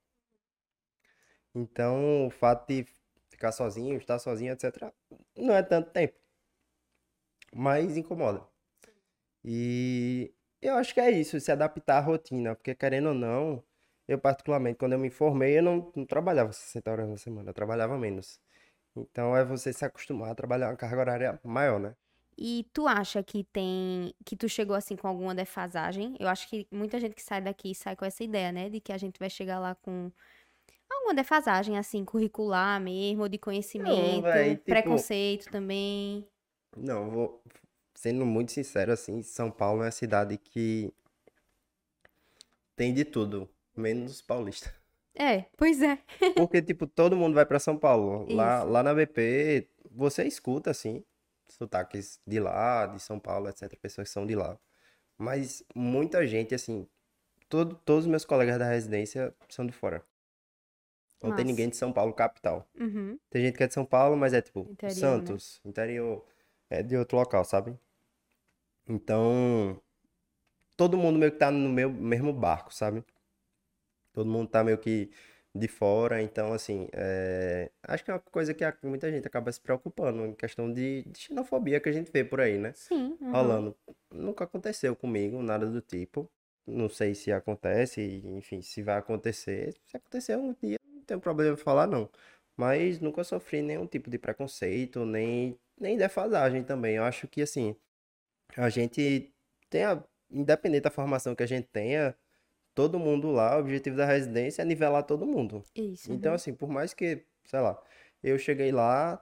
Então, 1.55 2.27
o 2.27 2.31
fato 2.31 2.69
de 2.69 2.87
ficar 3.31 3.51
sozinho, 3.53 3.97
estar 3.97 4.19
sozinho, 4.19 4.53
etc., 4.53 4.93
não 5.37 5.55
é 5.55 5.63
tanto 5.63 5.91
tempo. 5.91 6.15
Mas 7.53 7.97
incomoda. 7.97 8.47
E 9.45 10.35
eu 10.67 10.75
acho 10.77 10.95
que 10.95 11.01
é 11.01 11.11
isso, 11.11 11.39
se 11.41 11.51
adaptar 11.53 11.99
à 11.99 12.01
rotina, 12.01 12.55
porque 12.55 12.75
querendo 12.75 13.09
ou 13.09 13.15
não, 13.15 13.63
eu 14.09 14.19
particularmente, 14.19 14.79
quando 14.79 14.93
eu 14.95 14.99
me 14.99 15.11
formei, 15.11 15.59
eu 15.59 15.63
não, 15.63 15.93
não 15.95 16.07
trabalhava 16.07 16.53
60 16.53 16.91
horas 16.91 17.09
na 17.09 17.17
semana, 17.17 17.51
eu 17.51 17.55
trabalhava 17.55 17.97
menos. 17.99 18.41
Então 18.97 19.37
é 19.37 19.45
você 19.45 19.73
se 19.73 19.85
acostumar 19.85 20.31
a 20.31 20.35
trabalhar 20.35 20.69
uma 20.71 20.77
carga 20.77 20.99
horária 21.01 21.41
maior, 21.45 21.79
né? 21.81 21.95
E 22.39 22.67
tu 22.73 22.87
acha 22.87 23.23
que 23.23 23.45
tem, 23.45 24.15
que 24.25 24.37
tu 24.37 24.49
chegou 24.49 24.77
assim 24.77 24.95
com 24.97 25.09
alguma 25.09 25.35
defasagem? 25.35 26.17
Eu 26.21 26.29
acho 26.29 26.49
que 26.49 26.67
muita 26.71 27.01
gente 27.01 27.15
que 27.15 27.23
sai 27.23 27.41
daqui 27.41 27.75
sai 27.75 27.97
com 27.97 28.05
essa 28.05 28.23
ideia, 28.23 28.53
né, 28.53 28.69
de 28.69 28.79
que 28.81 28.93
a 28.93 28.99
gente 28.99 29.19
vai 29.19 29.31
chegar 29.31 29.59
lá 29.59 29.75
com 29.75 30.13
alguma 30.91 31.15
defasagem 31.15 31.79
assim 31.79 32.05
curricular 32.05 32.81
mesmo, 32.81 33.29
de 33.29 33.39
conhecimento, 33.39 34.23
véi, 34.25 34.57
tipo- 34.57 34.71
preconceito 34.71 35.51
também. 35.51 36.27
Não, 36.77 37.11
vou 37.11 37.43
sendo 37.97 38.25
muito 38.25 38.53
sincero 38.53 38.93
assim, 38.93 39.23
São 39.23 39.51
Paulo 39.51 39.83
é 39.83 39.87
uma 39.87 39.91
cidade 39.91 40.37
que 40.37 40.93
tem 42.77 42.93
de 42.93 43.05
tudo, 43.05 43.49
menos 43.75 44.21
paulista. 44.21 44.73
É, 45.15 45.47
pois 45.57 45.81
é. 45.83 45.99
Porque 46.37 46.61
tipo, 46.61 46.87
todo 46.87 47.17
mundo 47.17 47.35
vai 47.35 47.47
pra 47.47 47.59
São 47.59 47.77
Paulo. 47.77 48.31
Lá, 48.33 48.59
Isso. 48.59 48.69
lá 48.69 48.83
na 48.83 48.95
BP, 48.95 49.67
você 49.91 50.25
escuta 50.25 50.71
assim, 50.71 51.03
sotaques 51.49 52.21
de 52.27 52.39
lá, 52.39 52.87
de 52.87 53.01
São 53.01 53.19
Paulo, 53.19 53.49
etc, 53.49 53.75
pessoas 53.81 54.09
que 54.09 54.13
são 54.13 54.27
de 54.27 54.37
lá. 54.37 54.59
Mas 55.17 55.65
muita 55.75 56.27
gente 56.27 56.55
assim, 56.55 56.87
todo, 57.49 57.75
todos 57.77 58.05
os 58.05 58.11
meus 58.11 58.27
colegas 58.27 58.59
da 58.59 58.69
residência 58.69 59.35
são 59.49 59.67
de 59.67 59.73
fora. 59.73 60.05
Não 61.23 61.31
tem 61.31 61.31
Massa. 61.31 61.45
ninguém 61.45 61.69
de 61.71 61.77
São 61.77 61.91
Paulo 61.91 62.13
capital. 62.13 62.69
Uhum. 62.79 63.19
Tem 63.31 63.43
gente 63.43 63.57
que 63.57 63.65
é 63.65 63.67
de 63.67 63.73
São 63.73 63.87
Paulo, 63.87 64.19
mas 64.19 64.35
é 64.35 64.43
tipo 64.43 64.61
Interior, 64.71 64.83
né? 64.83 64.91
Santos, 64.91 65.61
interior, 65.65 66.23
é 66.69 66.83
de 66.83 66.95
outro 66.95 67.17
local, 67.17 67.43
sabe? 67.43 67.75
Então, 68.89 69.81
todo 70.77 70.97
mundo 70.97 71.19
meio 71.19 71.33
que 71.33 71.39
tá 71.39 71.51
no 71.51 71.69
meu 71.69 71.91
mesmo 71.91 72.33
barco, 72.33 72.73
sabe? 72.73 73.05
Todo 74.13 74.31
mundo 74.31 74.49
tá 74.49 74.63
meio 74.65 74.79
que 74.79 75.11
de 75.55 75.69
fora, 75.69 76.23
então 76.23 76.53
assim, 76.53 76.87
é, 76.93 77.71
acho 77.83 78.05
que 78.05 78.11
é 78.11 78.15
uma 78.15 78.21
coisa 78.21 78.53
que 78.53 78.65
muita 78.83 79.11
gente 79.11 79.27
acaba 79.27 79.51
se 79.51 79.61
preocupando 79.61 80.27
em 80.27 80.35
questão 80.35 80.73
de, 80.73 81.03
de 81.05 81.19
xenofobia 81.19 81.81
que 81.81 81.89
a 81.89 81.93
gente 81.93 82.11
vê 82.13 82.25
por 82.25 82.41
aí, 82.41 82.59
né? 82.59 82.73
Sim, 82.75 83.17
uhum. 83.21 83.33
Rolando. 83.33 83.77
Nunca 84.11 84.45
aconteceu 84.45 84.95
comigo, 84.95 85.43
nada 85.43 85.67
do 85.67 85.81
tipo. 85.81 86.31
Não 86.67 86.89
sei 86.89 87.15
se 87.15 87.33
acontece, 87.33 88.23
enfim, 88.25 88.61
se 88.61 88.83
vai 88.83 88.99
acontecer. 88.99 89.75
Se 89.87 89.97
acontecer 89.97 90.37
um 90.37 90.55
dia, 90.61 90.79
não 90.85 91.03
tenho 91.03 91.21
problema 91.21 91.55
em 91.55 91.57
falar, 91.57 91.87
não. 91.87 92.11
Mas 92.57 93.01
nunca 93.01 93.23
sofri 93.23 93.63
nenhum 93.63 93.87
tipo 93.87 94.11
de 94.11 94.19
preconceito, 94.19 95.05
nem, 95.07 95.59
nem 95.79 95.97
defasagem 95.97 96.65
também. 96.65 96.97
Eu 96.97 97.05
acho 97.05 97.29
que, 97.29 97.41
assim, 97.43 97.77
a 98.57 98.69
gente 98.69 99.33
tem 99.71 99.85
a, 99.85 100.03
independente 100.31 100.83
da 100.83 100.91
formação 100.91 101.35
que 101.35 101.43
a 101.43 101.47
gente 101.47 101.69
tenha, 101.73 102.15
todo 102.75 102.99
mundo 102.99 103.31
lá, 103.31 103.57
o 103.57 103.61
objetivo 103.61 103.97
da 103.97 104.05
residência 104.05 104.63
é 104.63 104.65
nivelar 104.65 105.03
todo 105.05 105.27
mundo. 105.27 105.65
Isso. 105.75 106.13
Então, 106.13 106.35
assim, 106.35 106.55
por 106.55 106.69
mais 106.69 106.93
que, 106.93 107.25
sei 107.45 107.61
lá, 107.61 107.83
eu 108.23 108.39
cheguei 108.39 108.71
lá, 108.71 109.21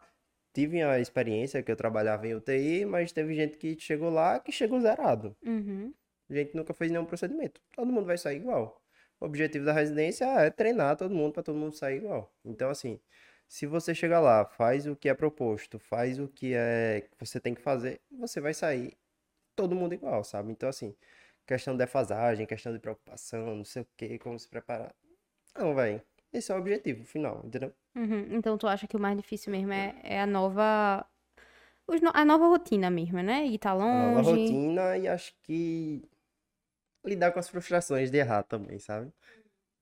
tive 0.53 0.83
a 0.83 0.99
experiência 0.99 1.63
que 1.63 1.71
eu 1.71 1.77
trabalhava 1.77 2.27
em 2.27 2.35
UTI, 2.35 2.85
mas 2.85 3.13
teve 3.13 3.35
gente 3.35 3.57
que 3.57 3.79
chegou 3.79 4.11
lá 4.11 4.41
que 4.41 4.53
chegou 4.53 4.81
zerado. 4.81 5.37
Uhum. 5.45 5.95
Gente 6.29 6.51
que 6.51 6.57
nunca 6.57 6.73
fez 6.75 6.91
nenhum 6.91 7.05
procedimento. 7.05 7.61
Todo 7.75 7.93
mundo 7.93 8.07
vai 8.07 8.19
sair 8.19 8.37
igual. 8.37 8.81
O 9.21 9.27
objetivo 9.27 9.65
da 9.65 9.73
residência 9.73 10.25
é 10.25 10.51
treinar 10.51 10.97
todo 10.97 11.15
mundo 11.15 11.33
para 11.33 11.43
todo 11.43 11.57
mundo 11.57 11.77
sair 11.77 11.99
igual. 11.99 12.33
Então, 12.45 12.71
assim, 12.71 12.99
se 13.47 13.67
você 13.67 13.95
chegar 13.95 14.21
lá, 14.21 14.45
faz 14.45 14.87
o 14.87 14.97
que 14.97 15.09
é 15.09 15.15
proposto, 15.15 15.79
faz 15.79 16.19
o 16.19 16.27
que 16.29 16.55
é 16.55 17.03
que 17.03 17.25
você 17.25 17.39
tem 17.39 17.55
que 17.55 17.61
fazer, 17.61 18.01
você 18.11 18.41
vai 18.41 18.55
sair 18.55 18.97
todo 19.57 19.75
mundo 19.75 19.95
igual, 19.95 20.25
sabe? 20.25 20.53
Então, 20.53 20.69
assim, 20.69 20.95
questão 21.47 21.75
de 21.75 21.79
defasagem, 21.79 22.47
questão 22.47 22.73
de 22.73 22.79
preocupação, 22.79 23.57
não 23.57 23.65
sei 23.65 23.83
o 23.83 23.87
que, 23.97 24.19
como 24.19 24.39
se 24.39 24.49
preparar. 24.49 24.95
Não, 25.57 25.75
velho. 25.75 26.03
Esse 26.33 26.51
é 26.53 26.55
o 26.55 26.59
objetivo 26.59 27.05
final, 27.05 27.43
entendeu? 27.45 27.73
Uhum. 27.97 28.27
Então 28.37 28.59
tu 28.59 28.67
acha 28.67 28.87
que 28.89 28.97
o 28.97 29.01
mais 29.01 29.17
difícil 29.17 29.53
mesmo 29.53 29.73
é, 29.73 29.95
é 30.03 30.21
a 30.21 30.27
nova. 30.27 31.07
no- 31.89 32.11
A 32.15 32.25
nova 32.25 32.47
rotina 32.49 32.91
mesmo, 32.91 33.23
né? 33.23 33.47
E 33.47 33.59
tá 33.59 33.73
A 33.73 33.75
nova 33.95 34.21
longe. 34.21 34.31
rotina 34.31 34.97
e 34.99 35.07
acho 35.09 35.33
que 35.43 36.03
lidar 37.05 37.33
com 37.33 37.39
as 37.39 37.49
frustrações 37.49 38.11
de 38.11 38.19
errar 38.19 38.43
também, 38.43 38.79
sabe? 38.79 39.13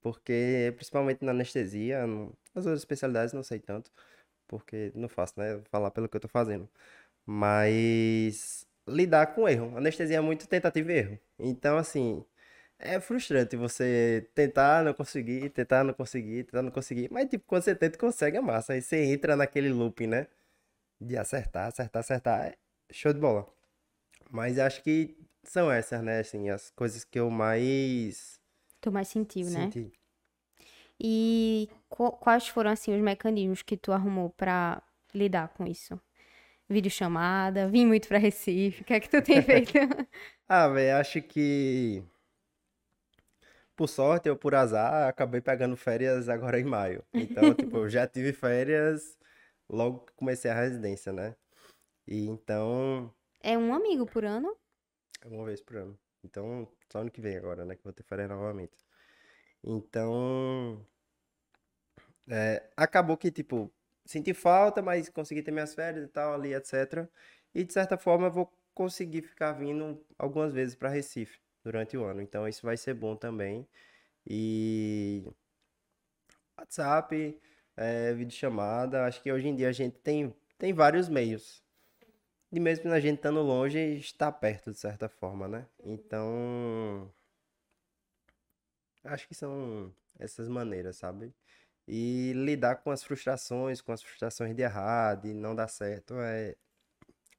Porque, 0.03 0.73
principalmente 0.77 1.25
na 1.25 1.33
anestesia, 1.33 2.07
não- 2.07 2.33
nas 2.55 2.67
outras 2.67 2.81
especialidades 2.81 3.35
não 3.35 3.43
sei 3.43 3.61
tanto, 3.61 3.91
porque 4.49 4.93
não 4.95 5.09
faço, 5.09 5.35
né? 5.39 5.61
Falar 5.71 5.91
pelo 5.93 6.09
que 6.09 6.17
eu 6.17 6.21
tô 6.21 6.29
fazendo. 6.29 6.69
Mas 7.27 8.67
lidar 8.87 9.29
com 9.35 9.49
erro. 9.49 9.77
Anestesia 9.77 10.19
é 10.19 10.21
muito 10.21 10.47
tentativa 10.49 10.93
e 10.93 10.97
erro. 10.99 11.19
Então, 11.39 11.77
assim, 11.79 12.25
é 12.79 13.01
frustrante 13.01 13.57
você 13.57 14.29
tentar 14.35 14.85
não 14.85 14.95
conseguir, 14.95 15.51
tentar 15.51 15.85
não 15.85 15.95
conseguir, 15.95 16.45
tentar 16.45 16.63
não 16.63 16.71
conseguir. 16.73 17.09
Mas, 17.13 17.29
tipo, 17.31 17.45
quando 17.47 17.63
você 17.65 17.75
tenta, 17.75 17.99
consegue, 17.99 18.37
é 18.39 18.41
massa. 18.41 18.75
Aí 18.75 18.83
você 18.83 18.99
entra 19.05 19.37
naquele 19.37 19.71
loop, 19.71 20.07
né? 20.07 20.27
De 21.01 21.17
acertar, 21.17 21.69
acertar, 21.69 22.01
acertar. 22.01 22.47
É 22.49 22.57
show 22.93 23.13
de 23.13 23.21
bola. 23.21 23.47
Mas 24.31 24.59
acho 24.59 24.83
que 24.83 25.17
são 25.45 25.71
essas, 25.71 26.03
né? 26.03 26.21
Assim, 26.21 26.51
as 26.51 26.71
coisas 26.71 27.05
que 27.05 27.19
eu 27.21 27.31
mais 27.31 28.41
Tu 28.83 28.91
mais 28.93 29.09
sentiu, 29.09 29.49
né? 29.51 29.73
senti. 29.73 29.93
E 30.99 31.69
qu- 31.89 32.13
quais 32.13 32.49
foram, 32.49 32.71
assim, 32.71 32.95
os 32.95 33.03
mecanismos 33.03 33.63
que 33.63 33.77
tu 33.77 33.93
arrumou 33.93 34.31
pra 34.31 34.83
lidar 35.15 35.49
com 35.49 35.67
isso? 35.67 36.01
Videochamada, 36.73 37.69
vim 37.69 37.87
muito 37.87 38.09
pra 38.09 38.19
Recife, 38.19 38.83
o 38.83 38.85
que 38.85 38.95
é 38.95 39.01
que 39.01 39.09
tu 39.09 39.23
tem 39.23 39.41
feito? 39.43 39.73
Ah, 40.49 40.69
velho, 40.69 40.97
acho 40.99 41.23
que 41.23 42.03
por 43.77 43.89
sorte 43.89 44.29
ou 44.31 44.37
por 44.37 44.55
azar, 44.55 45.09
acabei 45.09 45.41
pegando 45.41 45.77
férias 45.77 46.29
agora 46.29 46.59
em 46.61 46.65
maio. 46.65 47.05
Então, 47.17 47.55
tipo, 47.55 47.79
eu 47.79 47.89
já 47.89 48.07
tive 48.07 48.33
férias 48.33 49.19
logo 49.69 50.01
que 50.01 50.13
comecei 50.15 50.51
a 50.51 50.55
residência, 50.55 51.13
né? 51.13 51.35
E 52.07 52.27
então, 52.27 53.13
É 53.41 53.57
um 53.57 53.73
amigo 53.73 54.05
por 54.05 54.25
ano? 54.25 54.57
é 55.21 55.29
uma 55.29 55.45
vez 55.45 55.61
por 55.61 55.77
ano. 55.77 55.99
Então, 56.25 56.69
só 56.91 57.01
ano 57.01 57.11
que 57.11 57.21
vem 57.21 57.37
agora, 57.37 57.65
né? 57.65 57.75
Que 57.77 57.83
vou 57.85 57.93
ter 57.93 58.03
férias 58.05 58.29
novamente. 58.29 58.77
Então, 59.65 60.87
é, 62.29 62.63
acabou 62.77 63.17
que, 63.17 63.31
tipo, 63.31 63.71
senti 64.05 64.35
falta, 64.35 64.83
mas 64.83 65.09
consegui 65.09 65.43
ter 65.43 65.51
minhas 65.51 65.75
férias 65.75 66.05
e 66.05 66.09
tal 66.09 66.35
ali, 66.35 66.55
etc. 66.55 67.09
E 67.55 67.65
de 67.65 67.73
certa 67.73 67.97
forma 67.97 68.27
eu 68.27 68.33
vou 68.33 68.53
conseguir 68.75 69.23
ficar 69.23 69.53
vindo 69.53 70.05
algumas 70.19 70.53
vezes 70.53 70.75
para 70.75 70.89
Recife 70.89 71.39
durante 71.65 71.97
o 71.97 72.05
ano. 72.05 72.21
Então 72.23 72.47
isso 72.49 72.65
vai 72.65 72.77
ser 72.77 72.95
bom 72.95 73.17
também. 73.17 73.67
E 74.27 75.25
WhatsApp, 76.59 77.39
é, 77.77 78.13
videochamada, 78.15 79.05
acho 79.05 79.23
que 79.23 79.33
hoje 79.33 79.49
em 79.49 79.57
dia 79.57 79.69
a 79.69 79.73
gente 79.73 79.99
tem, 79.99 80.35
tem 80.59 80.73
vários 80.73 81.09
meios. 81.09 81.63
E 82.51 82.61
mesmo 82.61 82.93
a 82.93 83.01
gente 83.01 83.17
estando 83.17 83.41
longe, 83.41 83.79
está 83.97 84.31
perto 84.31 84.73
de 84.73 84.79
certa 84.79 85.09
forma, 85.09 85.49
né? 85.49 85.67
Então, 85.83 87.11
acho 89.05 89.27
que 89.27 89.35
são 89.35 89.93
essas 90.19 90.49
maneiras, 90.49 90.97
sabe? 90.97 91.33
E 91.87 92.33
lidar 92.35 92.77
com 92.77 92.91
as 92.91 93.03
frustrações, 93.03 93.81
com 93.81 93.93
as 93.93 94.03
frustrações 94.03 94.55
de 94.55 94.63
errar, 94.63 95.17
de 95.17 95.35
não 95.35 95.55
dar 95.55 95.69
certo, 95.69 96.15
é, 96.15 96.55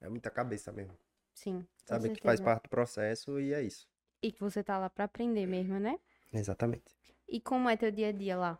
é 0.00 0.08
muita 0.08 0.30
cabeça 0.30 0.70
mesmo. 0.72 0.96
Sim, 1.34 1.62
com 1.62 1.94
Saber 1.94 2.10
que 2.10 2.22
faz 2.22 2.40
parte 2.40 2.64
do 2.64 2.68
processo 2.68 3.40
e 3.40 3.52
é 3.52 3.62
isso. 3.62 3.88
E 4.22 4.30
que 4.30 4.40
você 4.40 4.62
tá 4.62 4.78
lá 4.78 4.88
pra 4.88 5.04
aprender 5.04 5.46
mesmo, 5.46 5.78
né? 5.78 5.98
Exatamente. 6.32 6.94
E 7.28 7.40
como 7.40 7.68
é 7.68 7.76
teu 7.76 7.90
dia 7.90 8.08
a 8.08 8.12
dia 8.12 8.36
lá? 8.36 8.58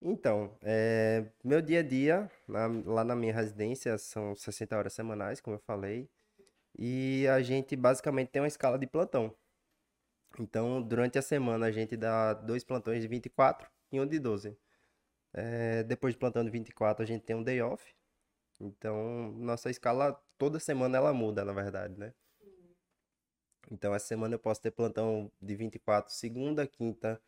Então, 0.00 0.56
é, 0.62 1.26
meu 1.42 1.60
dia 1.60 1.80
a 1.80 1.82
dia 1.82 2.30
na- 2.46 2.68
lá 2.86 3.04
na 3.04 3.16
minha 3.16 3.34
residência 3.34 3.98
são 3.98 4.34
60 4.36 4.76
horas 4.76 4.92
semanais, 4.92 5.40
como 5.40 5.56
eu 5.56 5.60
falei, 5.60 6.08
e 6.78 7.26
a 7.28 7.42
gente 7.42 7.74
basicamente 7.76 8.28
tem 8.30 8.42
uma 8.42 8.48
escala 8.48 8.78
de 8.78 8.86
plantão. 8.86 9.34
Então, 10.38 10.80
durante 10.82 11.18
a 11.18 11.22
semana 11.22 11.66
a 11.66 11.72
gente 11.72 11.96
dá 11.96 12.32
dois 12.34 12.62
plantões 12.62 13.02
de 13.02 13.08
24 13.08 13.68
e 13.90 14.00
um 14.00 14.06
de 14.06 14.18
12. 14.18 14.56
É, 15.32 15.82
depois 15.84 16.14
de 16.14 16.18
plantão 16.18 16.44
de 16.44 16.50
24 16.50 17.02
a 17.02 17.06
gente 17.06 17.22
tem 17.24 17.36
um 17.36 17.42
day 17.42 17.60
off. 17.60 17.94
Então, 18.60 19.32
nossa 19.32 19.70
escala 19.70 20.20
toda 20.36 20.58
semana 20.58 20.96
ela 20.96 21.12
muda, 21.12 21.44
na 21.44 21.52
verdade, 21.52 21.98
né? 21.98 22.12
Então, 23.70 23.94
essa 23.94 24.06
semana 24.06 24.34
eu 24.34 24.38
posso 24.38 24.60
ter 24.60 24.70
plantão 24.70 25.30
de 25.40 25.54
24 25.54 26.12
segunda, 26.12 26.66
quinta 26.66 27.20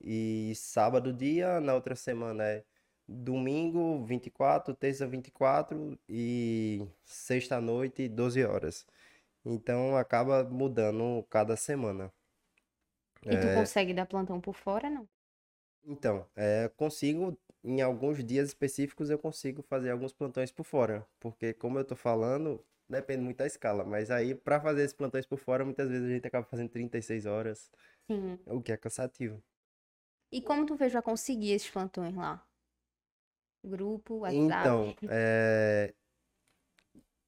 e 0.00 0.52
sábado 0.54 1.12
dia. 1.12 1.60
Na 1.60 1.74
outra 1.74 1.96
semana 1.96 2.44
é 2.44 2.64
domingo 3.06 4.04
24, 4.04 4.74
terça 4.74 5.06
24 5.06 5.98
e 6.08 6.86
sexta 7.04 7.60
noite 7.60 8.08
12 8.08 8.44
horas. 8.44 8.86
Então, 9.44 9.96
acaba 9.96 10.44
mudando 10.44 11.24
cada 11.30 11.56
semana. 11.56 12.12
E 13.24 13.36
tu 13.36 13.54
consegue 13.54 13.94
dar 13.94 14.06
plantão 14.06 14.40
por 14.40 14.54
fora, 14.54 14.88
não? 14.90 15.08
Então, 15.90 16.26
é, 16.36 16.68
consigo, 16.76 17.34
em 17.64 17.80
alguns 17.80 18.22
dias 18.22 18.48
específicos, 18.48 19.08
eu 19.08 19.18
consigo 19.18 19.62
fazer 19.62 19.90
alguns 19.90 20.12
plantões 20.12 20.52
por 20.52 20.62
fora, 20.64 21.06
porque 21.18 21.54
como 21.54 21.78
eu 21.78 21.84
tô 21.84 21.96
falando, 21.96 22.62
depende 22.86 23.22
muito 23.22 23.38
da 23.38 23.46
escala, 23.46 23.84
mas 23.84 24.10
aí 24.10 24.34
para 24.34 24.60
fazer 24.60 24.82
esses 24.82 24.94
plantões 24.94 25.24
por 25.24 25.38
fora, 25.38 25.64
muitas 25.64 25.88
vezes 25.88 26.06
a 26.06 26.12
gente 26.12 26.26
acaba 26.26 26.46
fazendo 26.46 26.68
36 26.68 27.24
horas, 27.24 27.70
Sim. 28.06 28.38
o 28.44 28.60
que 28.60 28.70
é 28.70 28.76
cansativo. 28.76 29.42
E 30.30 30.42
como 30.42 30.66
tu 30.66 30.76
fez 30.76 30.92
pra 30.92 31.00
conseguir 31.00 31.52
esses 31.52 31.70
plantões 31.70 32.14
lá? 32.14 32.46
Grupo, 33.64 34.16
WhatsApp? 34.18 34.36
Então, 34.36 34.94
é, 35.10 35.94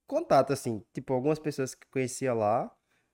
contato 0.07 0.53
assim, 0.53 0.85
tipo, 0.93 1.15
algumas 1.15 1.39
pessoas 1.39 1.75
que 1.75 1.87
conhecia 1.87 2.35
lá, 2.35 2.71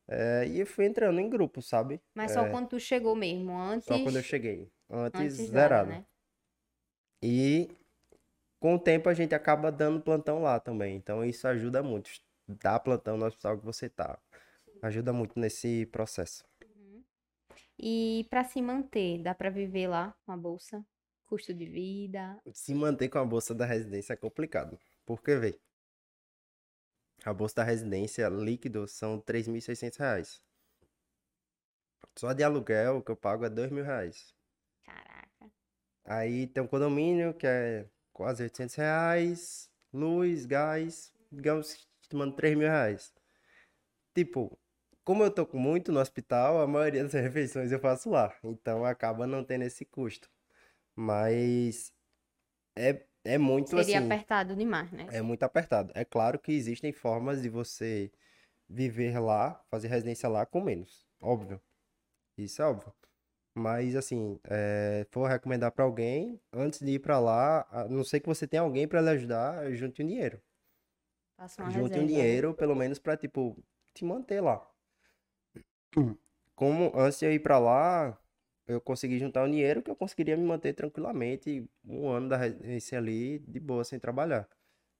é, 0.08 0.44
e 0.48 0.58
eu 0.58 0.66
fui 0.66 0.86
entrando 0.86 1.20
em 1.20 1.30
grupo, 1.30 1.62
sabe? 1.62 2.00
Mas 2.16 2.32
só 2.32 2.44
quando 2.50 2.70
tu 2.70 2.80
chegou 2.80 3.14
mesmo, 3.14 3.56
antes, 3.56 3.86
Só 3.86 3.96
quando 4.00 4.16
eu 4.16 4.22
cheguei, 4.24 4.68
antes 4.90 5.20
antes 5.20 5.50
zerado. 5.50 5.90
né? 5.90 6.04
E 7.22 7.68
com 8.60 8.74
o 8.74 8.78
tempo 8.78 9.08
a 9.08 9.14
gente 9.14 9.34
acaba 9.34 9.70
dando 9.72 10.00
plantão 10.00 10.42
lá 10.42 10.58
também. 10.60 10.96
Então 10.96 11.24
isso 11.24 11.46
ajuda 11.48 11.82
muito. 11.82 12.10
Dar 12.48 12.78
plantão 12.80 13.16
no 13.16 13.26
hospital 13.26 13.58
que 13.58 13.64
você 13.64 13.88
tá. 13.88 14.18
Ajuda 14.82 15.12
muito 15.12 15.38
nesse 15.38 15.86
processo. 15.86 16.44
E 17.78 18.26
pra 18.30 18.44
se 18.44 18.62
manter, 18.62 19.22
dá 19.22 19.34
pra 19.34 19.50
viver 19.50 19.88
lá 19.88 20.14
com 20.24 20.32
a 20.32 20.36
bolsa? 20.36 20.84
Custo 21.26 21.52
de 21.52 21.66
vida? 21.66 22.40
Se 22.52 22.72
manter 22.74 23.08
com 23.08 23.18
a 23.18 23.24
bolsa 23.24 23.54
da 23.54 23.66
residência 23.66 24.12
é 24.12 24.16
complicado. 24.16 24.78
Porque, 25.04 25.36
vê, 25.36 25.58
a 27.24 27.34
bolsa 27.34 27.56
da 27.56 27.64
residência 27.64 28.28
líquido 28.28 28.86
são 28.86 29.20
3.600 29.20 29.96
reais. 29.98 30.42
Só 32.14 32.32
de 32.32 32.44
aluguel 32.44 33.02
que 33.02 33.10
eu 33.10 33.16
pago 33.16 33.44
é 33.44 33.50
2 33.50 33.70
mil 33.70 33.84
reais. 33.84 34.35
Aí 36.06 36.46
tem 36.46 36.62
um 36.62 36.66
condomínio 36.66 37.34
que 37.34 37.46
é 37.46 37.86
quase 38.12 38.42
800 38.44 38.74
reais, 38.76 39.70
luz, 39.92 40.46
gás, 40.46 41.12
digamos, 41.30 41.88
estimando 42.00 42.34
3 42.36 42.56
mil 42.56 42.68
reais. 42.68 43.12
Tipo, 44.14 44.56
como 45.04 45.22
eu 45.22 45.30
tô 45.30 45.44
com 45.44 45.58
muito 45.58 45.92
no 45.92 46.00
hospital, 46.00 46.60
a 46.60 46.66
maioria 46.66 47.02
das 47.02 47.12
refeições 47.14 47.72
eu 47.72 47.78
faço 47.80 48.08
lá, 48.10 48.34
então 48.42 48.84
acaba 48.84 49.26
não 49.26 49.44
tendo 49.44 49.62
esse 49.62 49.84
custo. 49.84 50.30
Mas 50.94 51.92
é, 52.76 53.04
é 53.24 53.36
muito 53.36 53.76
Seria 53.78 53.98
assim, 53.98 54.06
apertado 54.06 54.56
demais, 54.56 54.90
né? 54.92 55.06
é 55.10 55.20
muito 55.20 55.42
apertado. 55.42 55.92
É 55.94 56.04
claro 56.04 56.38
que 56.38 56.52
existem 56.52 56.92
formas 56.92 57.42
de 57.42 57.48
você 57.48 58.10
viver 58.68 59.18
lá, 59.18 59.60
fazer 59.70 59.88
residência 59.88 60.28
lá 60.28 60.46
com 60.46 60.60
menos, 60.60 61.06
óbvio. 61.20 61.60
Isso 62.38 62.62
é 62.62 62.66
óbvio. 62.66 62.92
Mas 63.56 63.96
assim, 63.96 64.38
é, 64.44 65.06
for 65.10 65.26
recomendar 65.28 65.72
pra 65.72 65.84
alguém, 65.84 66.40
antes 66.52 66.80
de 66.80 66.92
ir 66.92 66.98
pra 67.00 67.18
lá, 67.18 67.66
a 67.70 67.88
não 67.88 68.04
ser 68.04 68.20
que 68.20 68.26
você 68.28 68.46
tenha 68.46 68.62
alguém 68.62 68.86
pra 68.86 69.00
lhe 69.00 69.10
ajudar, 69.10 69.72
junte 69.74 70.02
um 70.02 70.06
dinheiro. 70.06 70.40
Faça 71.34 71.62
uma 71.62 71.70
Junte 71.70 71.98
um 71.98 72.06
reserva. 72.06 72.06
dinheiro, 72.06 72.54
pelo 72.54 72.74
menos 72.74 72.98
pra, 72.98 73.14
tipo, 73.14 73.62
te 73.92 74.06
manter 74.06 74.40
lá. 74.40 74.66
Como 76.54 76.92
antes 76.96 77.18
de 77.20 77.26
eu 77.26 77.32
ir 77.32 77.40
pra 77.40 77.58
lá, 77.58 78.18
eu 78.66 78.80
consegui 78.80 79.18
juntar 79.18 79.44
um 79.44 79.50
dinheiro 79.50 79.82
que 79.82 79.90
eu 79.90 79.96
conseguiria 79.96 80.36
me 80.36 80.44
manter 80.44 80.72
tranquilamente 80.74 81.68
um 81.84 82.08
ano 82.08 82.28
da 82.28 82.36
residência 82.36 82.98
ali, 82.98 83.38
de 83.40 83.60
boa, 83.60 83.84
sem 83.84 83.98
trabalhar. 83.98 84.48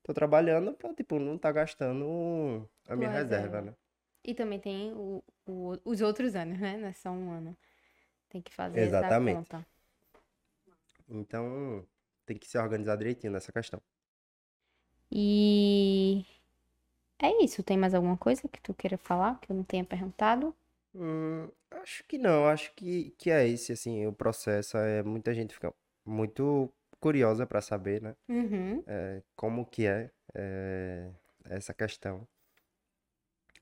Tô 0.03 0.15
trabalhando 0.15 0.75
pra, 0.75 0.95
tipo, 0.95 1.19
não 1.19 1.39
tá 1.39 1.53
gastando 1.53 2.69
a 2.89 2.97
minha 2.97 3.11
reserva, 3.11 3.61
reserva. 3.61 3.63
né? 3.63 3.75
E 4.25 4.35
também 4.35 4.61
tem 4.61 4.93
o, 4.95 5.23
o- 5.47 5.79
os 5.85 6.01
outros 6.01 6.35
anos, 6.37 6.59
né? 6.61 6.77
Não 6.79 6.89
é 6.89 6.93
só 6.93 7.11
um 7.11 7.31
ano. 7.31 7.57
Tem 8.29 8.41
que 8.41 8.53
fazer 8.53 8.81
essa 8.81 8.89
Exatamente. 8.89 9.37
conta. 9.37 9.67
Então, 11.09 11.87
tem 12.25 12.37
que 12.37 12.47
se 12.47 12.59
organizar 12.59 12.97
direitinho 12.97 13.33
nessa 13.33 13.53
questão. 13.53 13.81
E 15.11 16.25
é 17.19 17.45
isso. 17.45 17.63
Tem 17.63 17.79
mais 17.79 17.95
alguma 17.95 18.17
coisa 18.17 18.49
que 18.49 18.61
tu 18.61 18.75
queira 18.75 18.99
falar 18.99 19.41
que 19.41 19.51
eu 19.51 19.57
não 19.57 19.63
tenha 19.63 19.85
perguntado? 19.85 20.55
Hum, 20.95 21.49
acho 21.71 22.05
que 22.05 22.19
não, 22.19 22.47
acho 22.47 22.75
que, 22.75 23.11
que 23.19 23.31
é 23.31 23.47
esse, 23.47 23.73
assim, 23.73 24.07
o 24.07 24.13
processo. 24.13 24.77
É, 24.79 25.03
muita 25.03 25.33
gente 25.33 25.55
fica 25.55 25.73
muito 26.05 26.73
curiosa 26.99 27.47
para 27.47 27.61
saber, 27.61 28.03
né? 28.03 28.17
Uhum. 28.29 28.83
é, 28.87 29.23
como 29.37 29.65
que 29.65 29.87
é, 29.87 30.11
é, 30.35 31.11
essa 31.45 31.73
questão. 31.73 32.27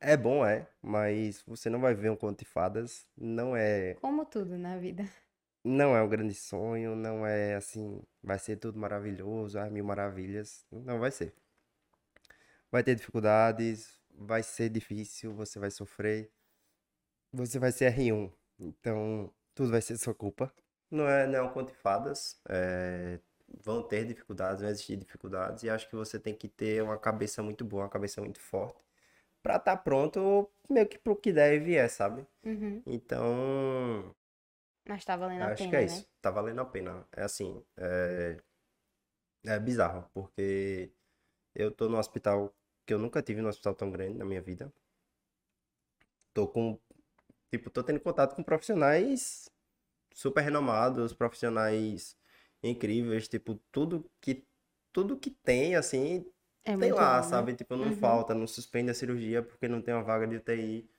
É 0.06 0.16
bom, 0.16 0.44
é, 0.46 0.68
mas 0.82 1.42
você 1.46 1.68
não 1.70 1.80
vai 1.80 1.94
ver 1.94 2.10
um 2.10 2.16
conto 2.16 2.40
de 2.40 2.44
fadas. 2.44 3.06
Não 3.16 3.56
é, 3.56 3.94
Como 3.94 4.24
tudo 4.26 4.56
na 4.58 4.76
vida. 4.76 5.04
não 5.64 5.96
é 5.96 6.02
um 6.02 6.08
grande 6.08 6.34
sonho, 6.34 6.94
não 6.96 7.26
é 7.26 7.54
assim, 7.54 8.02
vai 8.22 8.38
ser 8.38 8.56
tudo 8.56 8.78
maravilhoso, 8.78 9.58
as 9.58 9.70
mil 9.70 9.84
maravilhas. 9.84 10.64
Não 10.70 10.98
vai 11.00 11.10
ser. 11.10 11.34
Vai 12.70 12.82
ter 12.82 12.94
dificuldades, 12.94 13.98
vai 14.10 14.42
ser 14.42 14.68
difícil, 14.68 15.32
você 15.34 15.58
vai 15.58 15.70
sofrer, 15.70 16.30
você 17.32 17.58
vai 17.58 17.72
ser 17.72 17.92
R1. 17.94 18.32
Então, 18.58 19.32
tudo 19.54 19.70
vai 19.70 19.80
ser 19.82 19.96
sua 19.98 20.14
culpa. 20.14 20.52
Não 20.90 21.08
é, 21.08 21.26
não 21.26 21.38
é 21.40 21.42
um 21.42 21.52
conto 21.52 21.72
de 21.72 21.78
fadas. 21.78 22.40
é, 22.48 23.18
vão 23.62 23.82
ter 23.82 24.04
dificuldades, 24.06 24.60
vão 24.62 24.70
existir 24.70 24.96
dificuldades, 24.96 25.62
e 25.64 25.70
acho 25.70 25.88
que 25.88 25.94
você 25.96 26.18
tem 26.18 26.34
que 26.34 26.48
ter 26.48 26.82
uma 26.82 26.98
cabeça 26.98 27.42
muito 27.42 27.64
boa, 27.64 27.84
uma 27.84 27.88
cabeça 27.90 28.20
muito 28.20 28.40
forte, 28.40 28.80
pra 29.44 29.56
estar 29.58 29.76
pronto 29.78 30.50
meio 30.70 30.88
que 30.88 30.98
pro 30.98 31.16
que 31.16 31.32
der 31.32 31.54
e 31.54 31.60
vier, 31.60 31.90
sabe? 31.90 32.26
Uhum. 32.44 32.82
Então, 32.86 34.14
Mas 34.88 35.04
tá 35.04 35.16
valendo 35.16 35.42
a 35.42 35.50
acho 35.50 35.58
pena, 35.58 35.70
que 35.70 35.76
é 35.76 35.80
né? 35.80 35.86
isso. 35.86 36.08
Tá 36.22 36.30
valendo 36.30 36.60
a 36.60 36.64
pena. 36.64 37.06
É 37.12 37.22
assim, 37.22 37.62
é, 37.76 38.38
é 39.44 39.58
bizarro, 39.58 40.08
porque 40.12 40.90
eu 41.54 41.70
tô 41.72 41.88
num 41.88 41.98
hospital 41.98 42.54
que 42.86 42.94
eu 42.94 42.98
nunca 43.00 43.22
tive 43.22 43.42
num 43.42 43.48
hospital 43.48 43.74
tão 43.74 43.90
grande 43.90 44.18
na 44.18 44.24
minha 44.26 44.42
vida. 44.42 44.72
Tô 46.32 46.48
com, 46.48 46.78
tipo, 47.50 47.70
tô 47.70 47.82
tendo 47.84 48.00
contato 48.00 48.34
com 48.36 48.42
profissionais 48.42 49.50
super 50.14 50.42
renomados, 50.42 51.14
profissionais 51.14 52.16
incríveis, 52.62 53.28
tipo, 53.28 53.56
tudo 53.72 54.10
que 54.20 54.46
tudo 54.92 55.18
que 55.18 55.30
tem 55.30 55.76
assim, 55.76 56.26
É 56.64 56.76
tem 56.78 56.92
lá, 56.92 57.22
bom, 57.22 57.28
né? 57.28 57.46
sabe? 57.46 57.54
Tipo, 57.54 57.76
não 57.76 57.86
Uhum. 57.86 57.92
falta, 57.92 58.34
não 58.34 58.46
suspende 58.46 58.90
a 58.90 58.94
cirurgia 58.94 59.42
porque 59.42 59.68
não 59.68 59.82
tem 59.82 59.94
uma 59.94 60.02
vaga 60.02 60.26
de 60.26 60.36
UTI. 60.36 60.90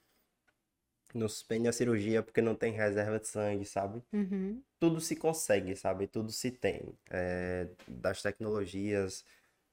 Não 1.13 1.29
suspende 1.29 1.67
a 1.67 1.73
cirurgia 1.73 2.21
porque 2.23 2.41
não 2.41 2.55
tem 2.55 2.73
reserva 2.73 3.19
de 3.19 3.27
sangue, 3.27 3.65
sabe? 3.65 4.03
Uhum. 4.13 4.63
tudo 4.79 5.01
se 5.01 5.15
consegue, 5.15 5.75
sabe? 5.75 6.07
Tudo 6.07 6.31
se 6.31 6.51
tem. 6.51 6.97
É, 7.11 7.67
das 7.87 8.21
tecnologias, 8.21 9.25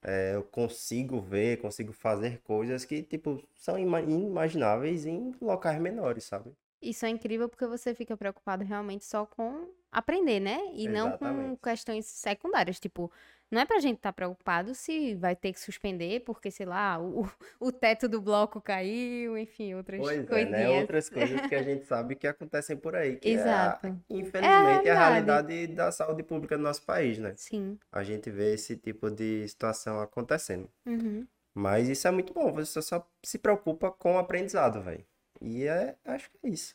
é, 0.02 0.34
eu 0.36 0.44
consigo 0.44 1.20
ver, 1.20 1.60
consigo 1.62 1.92
fazer 1.92 2.40
coisas 2.42 2.84
que, 2.86 3.02
tipo, 3.02 3.42
são 3.56 3.78
ima- 3.78 4.02
inimagináveis 4.02 5.06
em 5.06 5.34
locais 5.40 5.80
menores, 5.80 6.24
sabe? 6.24 6.52
Isso 6.80 7.06
é 7.06 7.08
incrível 7.08 7.48
porque 7.48 7.66
você 7.66 7.94
fica 7.94 8.16
preocupado 8.16 8.64
realmente 8.64 9.04
só 9.04 9.24
com 9.24 9.68
aprender, 9.90 10.40
né? 10.40 10.58
E 10.74 10.88
não 10.88 11.12
com 11.12 11.56
Exatamente. 11.56 11.60
questões 11.62 12.06
secundárias. 12.06 12.80
Tipo, 12.80 13.10
não 13.52 13.60
é 13.60 13.64
pra 13.66 13.78
gente 13.78 13.96
estar 13.98 14.12
preocupado 14.12 14.74
se 14.74 15.14
vai 15.14 15.36
ter 15.36 15.52
que 15.52 15.60
suspender 15.60 16.20
porque, 16.24 16.50
sei 16.50 16.66
lá, 16.66 16.98
o, 17.00 17.24
o 17.60 17.70
teto 17.70 18.08
do 18.08 18.20
bloco 18.20 18.60
caiu, 18.60 19.36
enfim, 19.38 19.74
outras 19.74 20.00
Pois 20.00 20.18
é, 20.18 20.20
né? 20.22 20.26
coisinhas. 20.26 20.80
Outras 20.80 21.08
coisas 21.10 21.46
que 21.46 21.54
a 21.54 21.62
gente 21.62 21.84
sabe 21.84 22.16
que 22.16 22.26
acontecem 22.26 22.76
por 22.76 22.96
aí, 22.96 23.16
que 23.16 23.28
é, 23.28 23.34
a- 23.34 23.34
Exato. 23.40 23.86
infelizmente, 24.10 24.88
é 24.88 24.90
a 24.90 24.94
realidade. 24.98 25.52
realidade 25.52 25.66
da 25.74 25.92
saúde 25.92 26.22
pública 26.22 26.56
do 26.56 26.62
nosso 26.64 26.82
país, 26.82 27.18
né? 27.18 27.34
Sim. 27.36 27.78
A 27.92 28.02
gente 28.02 28.30
vê 28.30 28.54
esse 28.54 28.76
tipo 28.76 29.10
de 29.10 29.46
situação 29.46 30.00
acontecendo. 30.00 30.68
Uhum. 30.86 31.26
Mas 31.54 31.88
isso 31.88 32.08
é 32.08 32.10
muito 32.10 32.32
bom, 32.32 32.50
você 32.52 32.80
só 32.80 33.06
se 33.22 33.38
preocupa 33.38 33.90
com 33.92 34.14
o 34.14 34.18
aprendizado, 34.18 34.80
velho. 34.82 35.04
E 35.40 35.64
é, 35.66 35.94
acho 36.04 36.30
que 36.30 36.38
é 36.46 36.48
isso. 36.48 36.74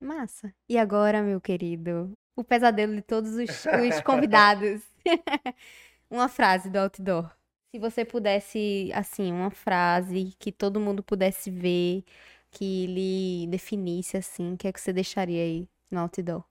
Massa. 0.00 0.52
E 0.68 0.76
agora, 0.76 1.22
meu 1.22 1.40
querido, 1.40 2.12
o 2.34 2.42
pesadelo 2.42 2.94
de 2.96 3.02
todos 3.02 3.34
os, 3.34 3.64
os 3.64 4.00
convidados. 4.04 4.82
Uma 6.12 6.28
frase 6.28 6.68
do 6.68 6.76
outdoor. 6.78 7.34
Se 7.70 7.78
você 7.78 8.04
pudesse, 8.04 8.90
assim, 8.94 9.32
uma 9.32 9.50
frase 9.50 10.36
que 10.38 10.52
todo 10.52 10.78
mundo 10.78 11.02
pudesse 11.02 11.50
ver, 11.50 12.04
que 12.50 12.86
lhe 12.86 13.46
definisse, 13.46 14.18
assim, 14.18 14.52
o 14.52 14.58
que 14.58 14.68
é 14.68 14.72
que 14.74 14.78
você 14.78 14.92
deixaria 14.92 15.42
aí 15.42 15.66
no 15.90 16.00
outdoor? 16.00 16.44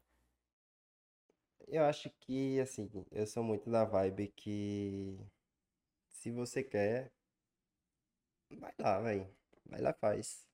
Eu 1.67 1.83
acho 1.85 2.09
que, 2.21 2.59
assim, 2.59 2.89
eu 3.11 3.27
sou 3.27 3.43
muito 3.43 3.69
da 3.69 3.85
vibe 3.85 4.29
que 4.35 5.15
se 6.09 6.31
você 6.31 6.63
quer, 6.63 7.11
vai 8.59 8.73
lá, 8.79 8.99
velho. 8.99 9.27
Vai 9.65 9.81
lá, 9.81 9.93
faz. 9.93 10.47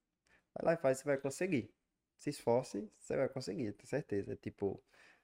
Vai 0.54 0.66
lá 0.66 0.74
e 0.74 0.78
faz, 0.82 1.00
você 1.00 1.06
vai 1.06 1.18
conseguir. 1.18 1.72
Se 2.18 2.30
esforce, 2.30 2.92
você 3.00 3.16
vai 3.16 3.30
conseguir, 3.30 3.74
tenho 3.74 3.88
certeza. 3.88 4.36
Tipo, 4.36 4.84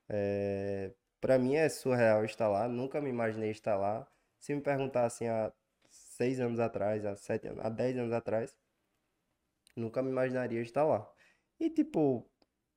é... 0.09 0.93
pra 1.23 1.39
mim 1.39 1.55
é 1.55 1.69
surreal 1.69 2.25
estar 2.25 2.49
lá, 2.49 2.67
nunca 2.67 2.99
me 2.99 3.09
imaginei 3.09 3.49
estar 3.49 3.77
lá. 3.77 4.05
Se 4.37 4.53
me 4.53 4.59
perguntassem 4.59 5.29
há 5.29 5.53
seis 5.89 6.37
anos 6.41 6.59
atrás, 6.59 7.05
há 7.05 7.15
sete 7.15 7.47
anos, 7.47 7.63
há 7.63 7.69
dez 7.69 7.97
anos 7.97 8.11
atrás, 8.11 8.53
nunca 9.73 10.03
me 10.03 10.09
imaginaria 10.09 10.61
estar 10.61 10.83
lá. 10.83 11.09
E, 11.57 11.69
tipo, 11.69 12.29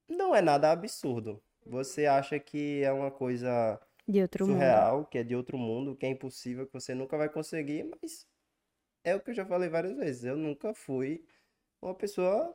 não 0.08 0.32
é 0.32 0.40
nada 0.40 0.70
absurdo. 0.70 1.42
Você 1.64 2.06
acha 2.06 2.38
que 2.38 2.84
é 2.84 2.92
uma 2.92 3.10
coisa 3.10 3.80
De 4.06 4.22
outro 4.22 4.46
mundo. 4.46 4.54
surreal, 4.54 5.04
que 5.06 5.18
é 5.18 5.24
de 5.24 5.34
outro 5.34 5.58
mundo, 5.58 5.96
que 5.96 6.06
é 6.06 6.08
impossível, 6.08 6.68
que 6.68 6.72
você 6.72 6.94
nunca 6.94 7.16
vai 7.16 7.28
conseguir, 7.28 7.82
mas 8.00 8.28
é 9.02 9.16
o 9.16 9.20
que 9.20 9.30
eu 9.30 9.34
já 9.34 9.44
falei 9.44 9.68
várias 9.68 9.96
vezes. 9.96 10.22
Eu 10.22 10.36
nunca 10.36 10.72
fui 10.72 11.26
uma 11.82 11.96
pessoa 11.96 12.54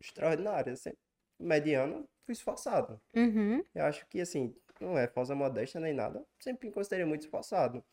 extraordinária, 0.00 0.76
sempre 0.76 1.00
mediano, 1.36 2.08
fui 2.24 2.32
esforçado. 2.32 3.00
Uhum. 3.16 3.64
Eu 3.74 3.84
acho 3.84 4.06
que, 4.06 4.20
assim, 4.20 4.54
não 4.80 4.98
é 4.98 5.06
falsa 5.08 5.34
modéstia 5.34 5.80
nem 5.80 5.92
nada, 5.94 6.24
sempre 6.38 6.68
me 6.68 6.74
considerei 6.74 7.04
muito 7.06 7.22
esforçado. 7.22 7.84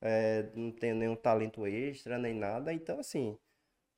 É, 0.00 0.44
não 0.54 0.70
tenho 0.72 0.94
nenhum 0.96 1.16
talento 1.16 1.66
extra, 1.66 2.18
nem 2.18 2.34
nada, 2.34 2.72
então, 2.72 2.98
assim, 2.98 3.38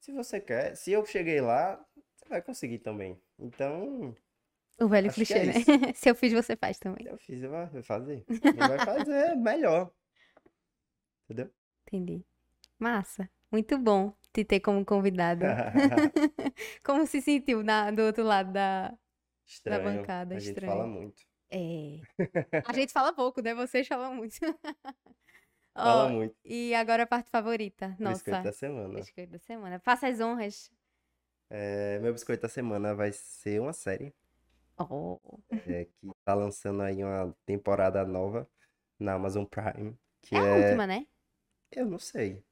se 0.00 0.12
você 0.12 0.40
quer, 0.40 0.76
se 0.76 0.92
eu 0.92 1.04
cheguei 1.06 1.40
lá, 1.40 1.85
você 2.16 2.28
vai 2.28 2.42
conseguir 2.42 2.78
também. 2.80 3.20
Então, 3.38 4.14
O 4.80 4.88
velho 4.88 5.09
que 5.09 5.14
clichê, 5.16 5.35
é 5.35 5.44
né? 5.46 5.52
Se 5.94 6.09
eu 6.11 6.14
fiz, 6.14 6.32
você 6.32 6.56
faz 6.56 6.78
também. 6.78 7.06
eu 7.06 7.18
fiz, 7.18 7.42
eu 7.42 7.50
vou 7.50 7.82
fazer. 7.82 8.24
Vai 8.56 8.78
fazer 8.78 9.35
melhor. 9.37 9.90
Entendeu? 11.24 11.50
Entendi. 11.87 12.24
Massa. 12.78 13.28
Muito 13.50 13.78
bom 13.78 14.12
te 14.32 14.44
ter 14.44 14.61
como 14.61 14.85
convidado. 14.85 15.44
Como 16.85 17.06
se 17.06 17.20
sentiu 17.20 17.62
na, 17.62 17.90
do 17.90 18.02
outro 18.02 18.24
lado 18.24 18.52
da. 18.52 18.96
Estranho. 19.46 19.82
bancada, 19.82 20.35
A 20.35 20.38
gente 20.38 20.48
estranho. 20.50 20.72
fala 20.72 20.87
muito. 20.87 21.22
É. 21.50 22.00
A 22.66 22.72
gente 22.74 22.92
fala 22.92 23.12
pouco, 23.12 23.40
né? 23.40 23.54
Vocês 23.54 23.87
falam 23.87 24.14
muito. 24.14 24.37
Fala 25.74 26.06
Ó, 26.06 26.09
muito. 26.09 26.35
e 26.42 26.74
agora 26.74 27.02
a 27.02 27.06
parte 27.06 27.30
favorita. 27.30 27.94
Nossa. 27.98 28.14
Biscoito 28.24 28.42
da 28.44 28.52
semana. 28.52 28.94
Biscoito 28.94 29.32
da 29.32 29.38
semana. 29.38 29.78
Faça 29.78 30.09
as 30.09 30.20
honras. 30.20 30.70
É, 31.50 31.98
meu 31.98 32.14
biscoito 32.14 32.40
da 32.42 32.48
semana 32.48 32.94
vai 32.94 33.12
ser 33.12 33.61
uma 33.61 33.72
série 33.74 34.14
Oh. 34.78 35.18
é, 35.66 35.85
que 35.85 36.11
tá 36.24 36.35
lançando 36.35 36.82
aí 36.82 37.02
uma 37.04 37.35
temporada 37.46 38.04
nova 38.06 38.48
na 38.98 39.14
Amazon 39.14 39.44
Prime. 39.44 39.94
Que 40.22 40.35
É 40.35 40.38
a 40.38 40.44
é. 40.44 40.64
última, 40.66 40.87
né? 40.87 41.06
Eu 41.70 41.87
não 41.87 41.98
sei. 41.98 42.42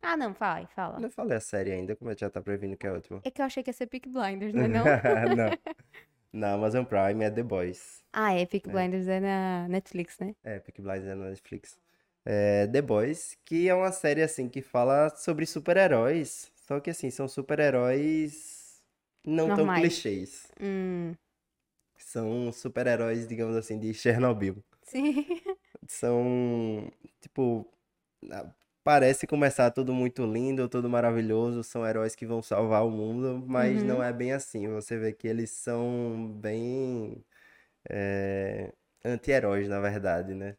Ah, 0.00 0.16
não, 0.16 0.32
fala, 0.34 0.66
fala. 0.68 0.98
Não 1.00 1.10
falei 1.10 1.36
a 1.36 1.40
série 1.40 1.72
ainda, 1.72 1.96
como 1.96 2.16
já 2.16 2.30
tá 2.30 2.40
prevendo 2.40 2.76
que 2.76 2.86
é 2.86 2.90
a 2.90 2.94
última. 2.94 3.20
É 3.24 3.30
que 3.30 3.40
eu 3.42 3.46
achei 3.46 3.62
que 3.62 3.68
ia 3.70 3.74
ser 3.74 3.86
Peak 3.88 4.08
Blinders, 4.08 4.54
não 4.54 4.62
é 4.62 4.68
não? 4.68 4.84
Não. 4.84 5.50
Na 6.32 6.52
Amazon 6.54 6.84
Prime 6.84 7.24
é 7.24 7.30
The 7.30 7.42
Boys. 7.42 8.02
Ah, 8.12 8.32
é, 8.34 8.44
Peak 8.46 8.68
É. 8.68 8.72
Blinders 8.72 9.08
é 9.08 9.20
na 9.20 9.66
Netflix, 9.68 10.18
né? 10.18 10.34
É, 10.44 10.58
Peaky 10.60 10.82
Blinders 10.82 11.06
é 11.06 11.14
na 11.14 11.28
Netflix. 11.30 11.78
É, 12.24 12.66
The 12.66 12.82
Boys, 12.82 13.36
que 13.44 13.68
é 13.68 13.74
uma 13.74 13.90
série 13.92 14.22
assim 14.22 14.48
que 14.48 14.60
fala 14.60 15.08
sobre 15.16 15.46
super-heróis, 15.46 16.50
só 16.66 16.78
que 16.80 16.90
assim, 16.90 17.10
são 17.10 17.26
super-heróis 17.26 18.82
não 19.26 19.46
tão 19.48 19.58
Normais. 19.58 19.80
clichês. 19.82 20.46
Hum, 20.60 21.14
São 21.98 22.52
super-heróis, 22.52 23.26
digamos 23.28 23.56
assim, 23.56 23.78
de 23.78 23.92
Chernobyl. 23.94 24.62
sim. 24.82 25.14
São, 25.88 26.90
tipo, 27.20 27.66
parece 28.88 29.26
começar 29.26 29.70
tudo 29.70 29.92
muito 29.92 30.24
lindo, 30.24 30.66
tudo 30.66 30.88
maravilhoso, 30.88 31.62
são 31.62 31.86
heróis 31.86 32.14
que 32.14 32.24
vão 32.24 32.40
salvar 32.40 32.86
o 32.86 32.90
mundo, 32.90 33.44
mas 33.46 33.82
Uhum. 33.82 33.86
não 33.86 34.02
é 34.02 34.10
bem 34.14 34.32
assim. 34.32 34.66
Você 34.68 34.96
vê 34.96 35.12
que 35.12 35.28
eles 35.28 35.50
são 35.50 36.32
bem 36.40 37.22
é, 37.90 38.72
anti-heróis, 39.04 39.68
na 39.68 39.78
verdade, 39.78 40.32
né? 40.32 40.56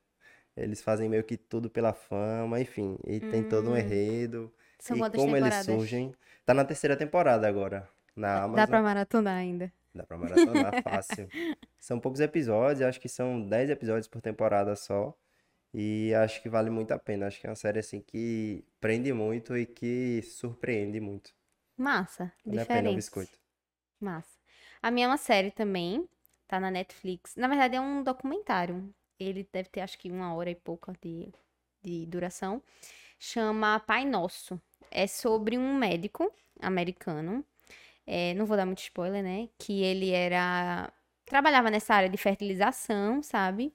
Eles 0.56 0.80
fazem 0.80 1.10
meio 1.10 1.24
que 1.24 1.38
tudo 1.38 1.72
pela 1.72 1.92
fama, 1.92 2.62
enfim, 2.62 3.00
e 3.04 3.20
tem 3.20 3.44
todo 3.44 3.72
um 3.72 3.74
Hum. 3.74 3.78
enredo. 3.80 4.54
São 4.78 4.96
e 4.96 5.10
como 5.10 5.36
eles 5.36 5.56
surgem. 5.66 6.14
Tá 6.46 6.54
na 6.54 6.64
terceira 6.64 6.96
temporada 6.96 7.48
agora, 7.48 7.90
na 8.16 8.36
Dá 8.36 8.44
Amazon. 8.44 8.68
pra 8.68 8.82
maratonar 8.84 9.38
ainda. 9.38 9.74
Dá 9.96 10.04
pra 10.04 10.18
maratonar 10.18 10.72
fácil. 10.84 11.28
São 11.80 12.00
poucos 12.00 12.20
episódios, 12.22 12.84
acho 12.88 13.02
que 13.02 13.10
são 13.10 13.42
10 13.42 13.72
episódios 13.72 14.08
por 14.08 14.22
temporada 14.22 14.76
só. 14.76 15.18
E 15.74 16.14
acho 16.16 16.42
que 16.42 16.50
vale 16.50 16.70
muito 16.70 16.92
a 16.94 17.00
pena. 17.00 17.28
Acho 17.28 17.40
que 17.40 17.48
é 17.48 17.50
uma 17.50 17.56
série 17.56 17.80
assim 17.80 18.02
que 18.02 18.64
prende 18.80 19.14
muito 19.14 19.56
e 19.58 19.66
que 19.66 20.22
surpreende 20.24 21.00
muito. 21.00 21.34
Massa, 21.78 22.32
Vale 22.46 22.62
a 22.62 22.66
pena 22.66 22.90
o 22.90 22.94
diferente. 22.94 23.00
biscoito. 23.00 23.40
Massa. 24.00 24.38
A 24.82 24.92
minha 24.92 25.06
é 25.06 25.10
uma 25.10 25.18
série 25.18 25.52
também, 25.52 26.08
tá 26.48 26.60
na 26.60 26.72
Netflix. 26.72 27.36
Na 27.36 27.48
verdade, 27.48 27.76
é 27.76 27.82
um 27.82 28.04
documentário. 28.04 28.94
Ele 29.20 29.48
deve 29.52 29.70
ter, 29.70 29.82
acho 29.82 29.98
que, 29.98 30.12
uma 30.12 30.34
hora 30.36 30.50
e 30.50 30.56
pouca 30.56 30.94
de, 31.02 31.34
de 31.84 32.06
duração. 32.06 32.62
Chama 33.20 33.80
Pai 33.82 34.06
Nosso. 34.06 34.62
É 34.92 35.08
sobre 35.08 35.58
um 35.58 35.76
médico 35.78 36.32
americano. 36.62 37.46
É, 38.08 38.34
não 38.36 38.46
vou 38.46 38.58
dar 38.58 38.66
muito 38.66 38.80
spoiler, 38.80 39.24
né? 39.24 39.50
Que 39.60 39.84
ele 39.84 40.12
era. 40.12 40.92
Trabalhava 41.26 41.72
nessa 41.72 41.96
área 41.96 42.10
de 42.10 42.18
fertilização, 42.18 43.24
sabe? 43.24 43.74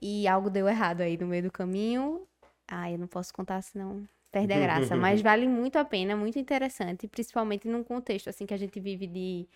E 0.00 0.26
algo 0.28 0.50
deu 0.50 0.68
errado 0.68 1.02
aí 1.02 1.16
no 1.18 1.26
meio 1.26 1.44
do 1.44 1.50
caminho. 1.52 2.26
Ah, 2.68 2.90
eu 2.90 2.98
não 2.98 3.06
posso 3.08 3.32
contar, 3.34 3.60
senão 3.62 4.08
perde 4.30 4.52
a 4.52 4.60
graça. 4.60 4.96
Mas 4.96 5.20
vale 5.20 5.46
muito 5.48 5.76
a 5.76 5.84
pena, 5.84 6.16
muito 6.16 6.38
interessante, 6.38 7.08
principalmente 7.08 7.68
num 7.68 7.82
contexto 7.84 8.28
assim 8.30 8.46
que 8.46 8.54
a 8.54 8.56
gente 8.56 8.78
vive 8.80 9.06
de 9.06 9.48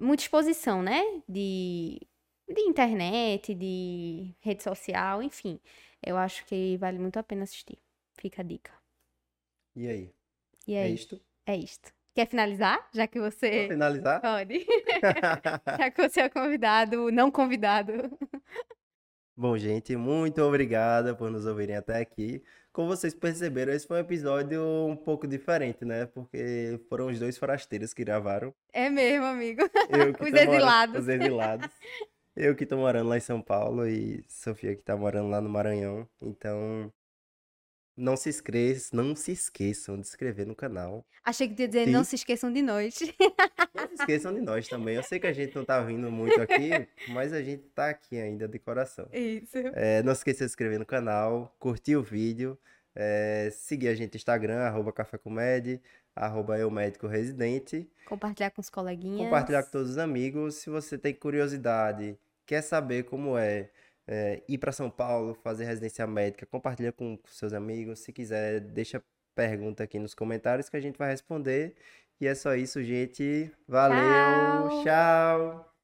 muita 0.00 0.22
exposição, 0.22 0.82
né? 0.82 1.02
De, 1.28 2.00
de 2.48 2.60
internet, 2.62 3.54
de 3.54 4.34
rede 4.40 4.62
social, 4.62 5.22
enfim. 5.22 5.60
Eu 6.04 6.16
acho 6.16 6.44
que 6.46 6.76
vale 6.78 6.98
muito 6.98 7.18
a 7.18 7.22
pena 7.22 7.44
assistir. 7.44 7.78
Fica 8.18 8.42
a 8.42 8.44
dica. 8.44 8.72
E 9.76 9.86
aí? 9.88 10.12
E 10.66 10.74
É 10.80 10.88
é, 10.88 10.90
isto? 10.90 11.20
é 11.46 11.56
isto. 11.56 11.92
Quer 12.14 12.26
finalizar? 12.28 12.78
Já 12.92 13.06
que 13.06 13.20
você 13.20 13.68
finalizar? 13.68 14.20
pode. 14.20 14.66
Já 15.78 15.90
que 15.90 16.08
você 16.08 16.22
é 16.22 16.28
convidado, 16.28 17.10
não 17.12 17.30
convidado. 17.30 17.92
Bom, 19.36 19.56
gente, 19.58 19.94
muito 19.96 20.40
obrigada 20.42 21.14
por 21.14 21.30
nos 21.30 21.44
ouvirem 21.44 21.76
até 21.76 21.98
aqui. 22.00 22.42
Como 22.72 22.88
vocês 22.88 23.14
perceberam, 23.14 23.72
esse 23.72 23.86
foi 23.86 23.98
um 23.98 24.00
episódio 24.00 24.62
um 24.86 24.96
pouco 24.96 25.26
diferente, 25.26 25.84
né? 25.84 26.06
Porque 26.06 26.80
foram 26.88 27.08
os 27.08 27.18
dois 27.18 27.36
forasteiros 27.36 27.92
que 27.92 28.02
gravaram. 28.04 28.54
É 28.72 28.88
mesmo, 28.88 29.26
amigo. 29.26 29.62
Eu 29.90 30.12
que 30.14 30.24
Os 30.24 30.30
tô 30.30 30.36
morando- 30.36 30.52
exilados. 30.54 31.00
Os 31.02 31.08
exilados. 31.08 31.70
Eu 32.34 32.54
que 32.54 32.66
tô 32.66 32.76
morando 32.76 33.08
lá 33.08 33.16
em 33.16 33.20
São 33.20 33.40
Paulo 33.42 33.86
e 33.86 34.22
Sofia 34.28 34.74
que 34.74 34.82
tá 34.82 34.96
morando 34.96 35.28
lá 35.28 35.40
no 35.40 35.48
Maranhão. 35.50 36.06
Então, 36.20 36.90
não 37.96 38.16
se 38.16 38.28
esqueçam, 38.28 39.02
não 39.02 39.16
se 39.16 39.32
esqueçam 39.32 39.98
de 39.98 40.06
se 40.06 40.12
inscrever 40.12 40.46
no 40.46 40.54
canal. 40.54 41.04
Achei 41.24 41.48
que 41.48 41.62
ia 41.62 41.68
dizer, 41.68 41.86
Sim. 41.86 41.90
não 41.90 42.04
se 42.04 42.14
esqueçam 42.14 42.52
de 42.52 42.60
nós. 42.62 43.00
Não 43.74 43.88
se 43.88 43.94
esqueçam 43.94 44.34
de 44.34 44.40
nós 44.40 44.68
também. 44.68 44.96
Eu 44.96 45.02
sei 45.02 45.18
que 45.18 45.26
a 45.26 45.32
gente 45.32 45.54
não 45.56 45.64
tá 45.64 45.80
vindo 45.80 46.10
muito 46.10 46.40
aqui, 46.40 46.70
mas 47.08 47.32
a 47.32 47.42
gente 47.42 47.62
tá 47.74 47.88
aqui 47.88 48.18
ainda 48.18 48.46
de 48.46 48.58
coração. 48.58 49.08
Isso. 49.12 49.56
É, 49.74 50.02
não 50.02 50.14
se 50.14 50.20
esqueça 50.20 50.44
de 50.44 50.50
se 50.50 50.52
inscrever 50.52 50.78
no 50.78 50.86
canal, 50.86 51.54
curtir 51.58 51.96
o 51.96 52.02
vídeo, 52.02 52.58
é, 52.94 53.50
seguir 53.52 53.88
a 53.88 53.94
gente 53.94 54.12
no 54.12 54.16
Instagram, 54.16 54.58
arroba 54.58 54.92
Café 54.92 55.18
com 55.18 55.30
Med, 55.30 55.80
arroba 56.14 56.58
Eu 56.58 56.70
Médico 56.70 57.06
Residente. 57.06 57.88
Compartilhar 58.06 58.50
com 58.50 58.60
os 58.60 58.70
coleguinhas. 58.70 59.20
Compartilhar 59.20 59.62
com 59.62 59.70
todos 59.70 59.90
os 59.92 59.98
amigos. 59.98 60.56
Se 60.56 60.70
você 60.70 60.96
tem 60.96 61.14
curiosidade, 61.14 62.18
quer 62.46 62.62
saber 62.62 63.04
como 63.04 63.36
é, 63.36 63.70
é, 64.06 64.42
ir 64.48 64.58
para 64.58 64.72
São 64.72 64.90
Paulo, 64.90 65.34
fazer 65.34 65.64
residência 65.64 66.06
médica, 66.06 66.46
compartilha 66.46 66.92
com, 66.92 67.16
com 67.16 67.28
seus 67.28 67.52
amigos. 67.52 68.00
Se 68.00 68.12
quiser, 68.12 68.60
deixa 68.60 69.02
pergunta 69.34 69.84
aqui 69.84 69.98
nos 69.98 70.14
comentários 70.14 70.68
que 70.68 70.76
a 70.76 70.80
gente 70.80 70.98
vai 70.98 71.10
responder. 71.10 71.74
E 72.20 72.26
é 72.26 72.34
só 72.34 72.54
isso, 72.54 72.82
gente. 72.82 73.50
Valeu, 73.68 73.98
Tchau. 74.68 74.84
tchau. 74.84 75.75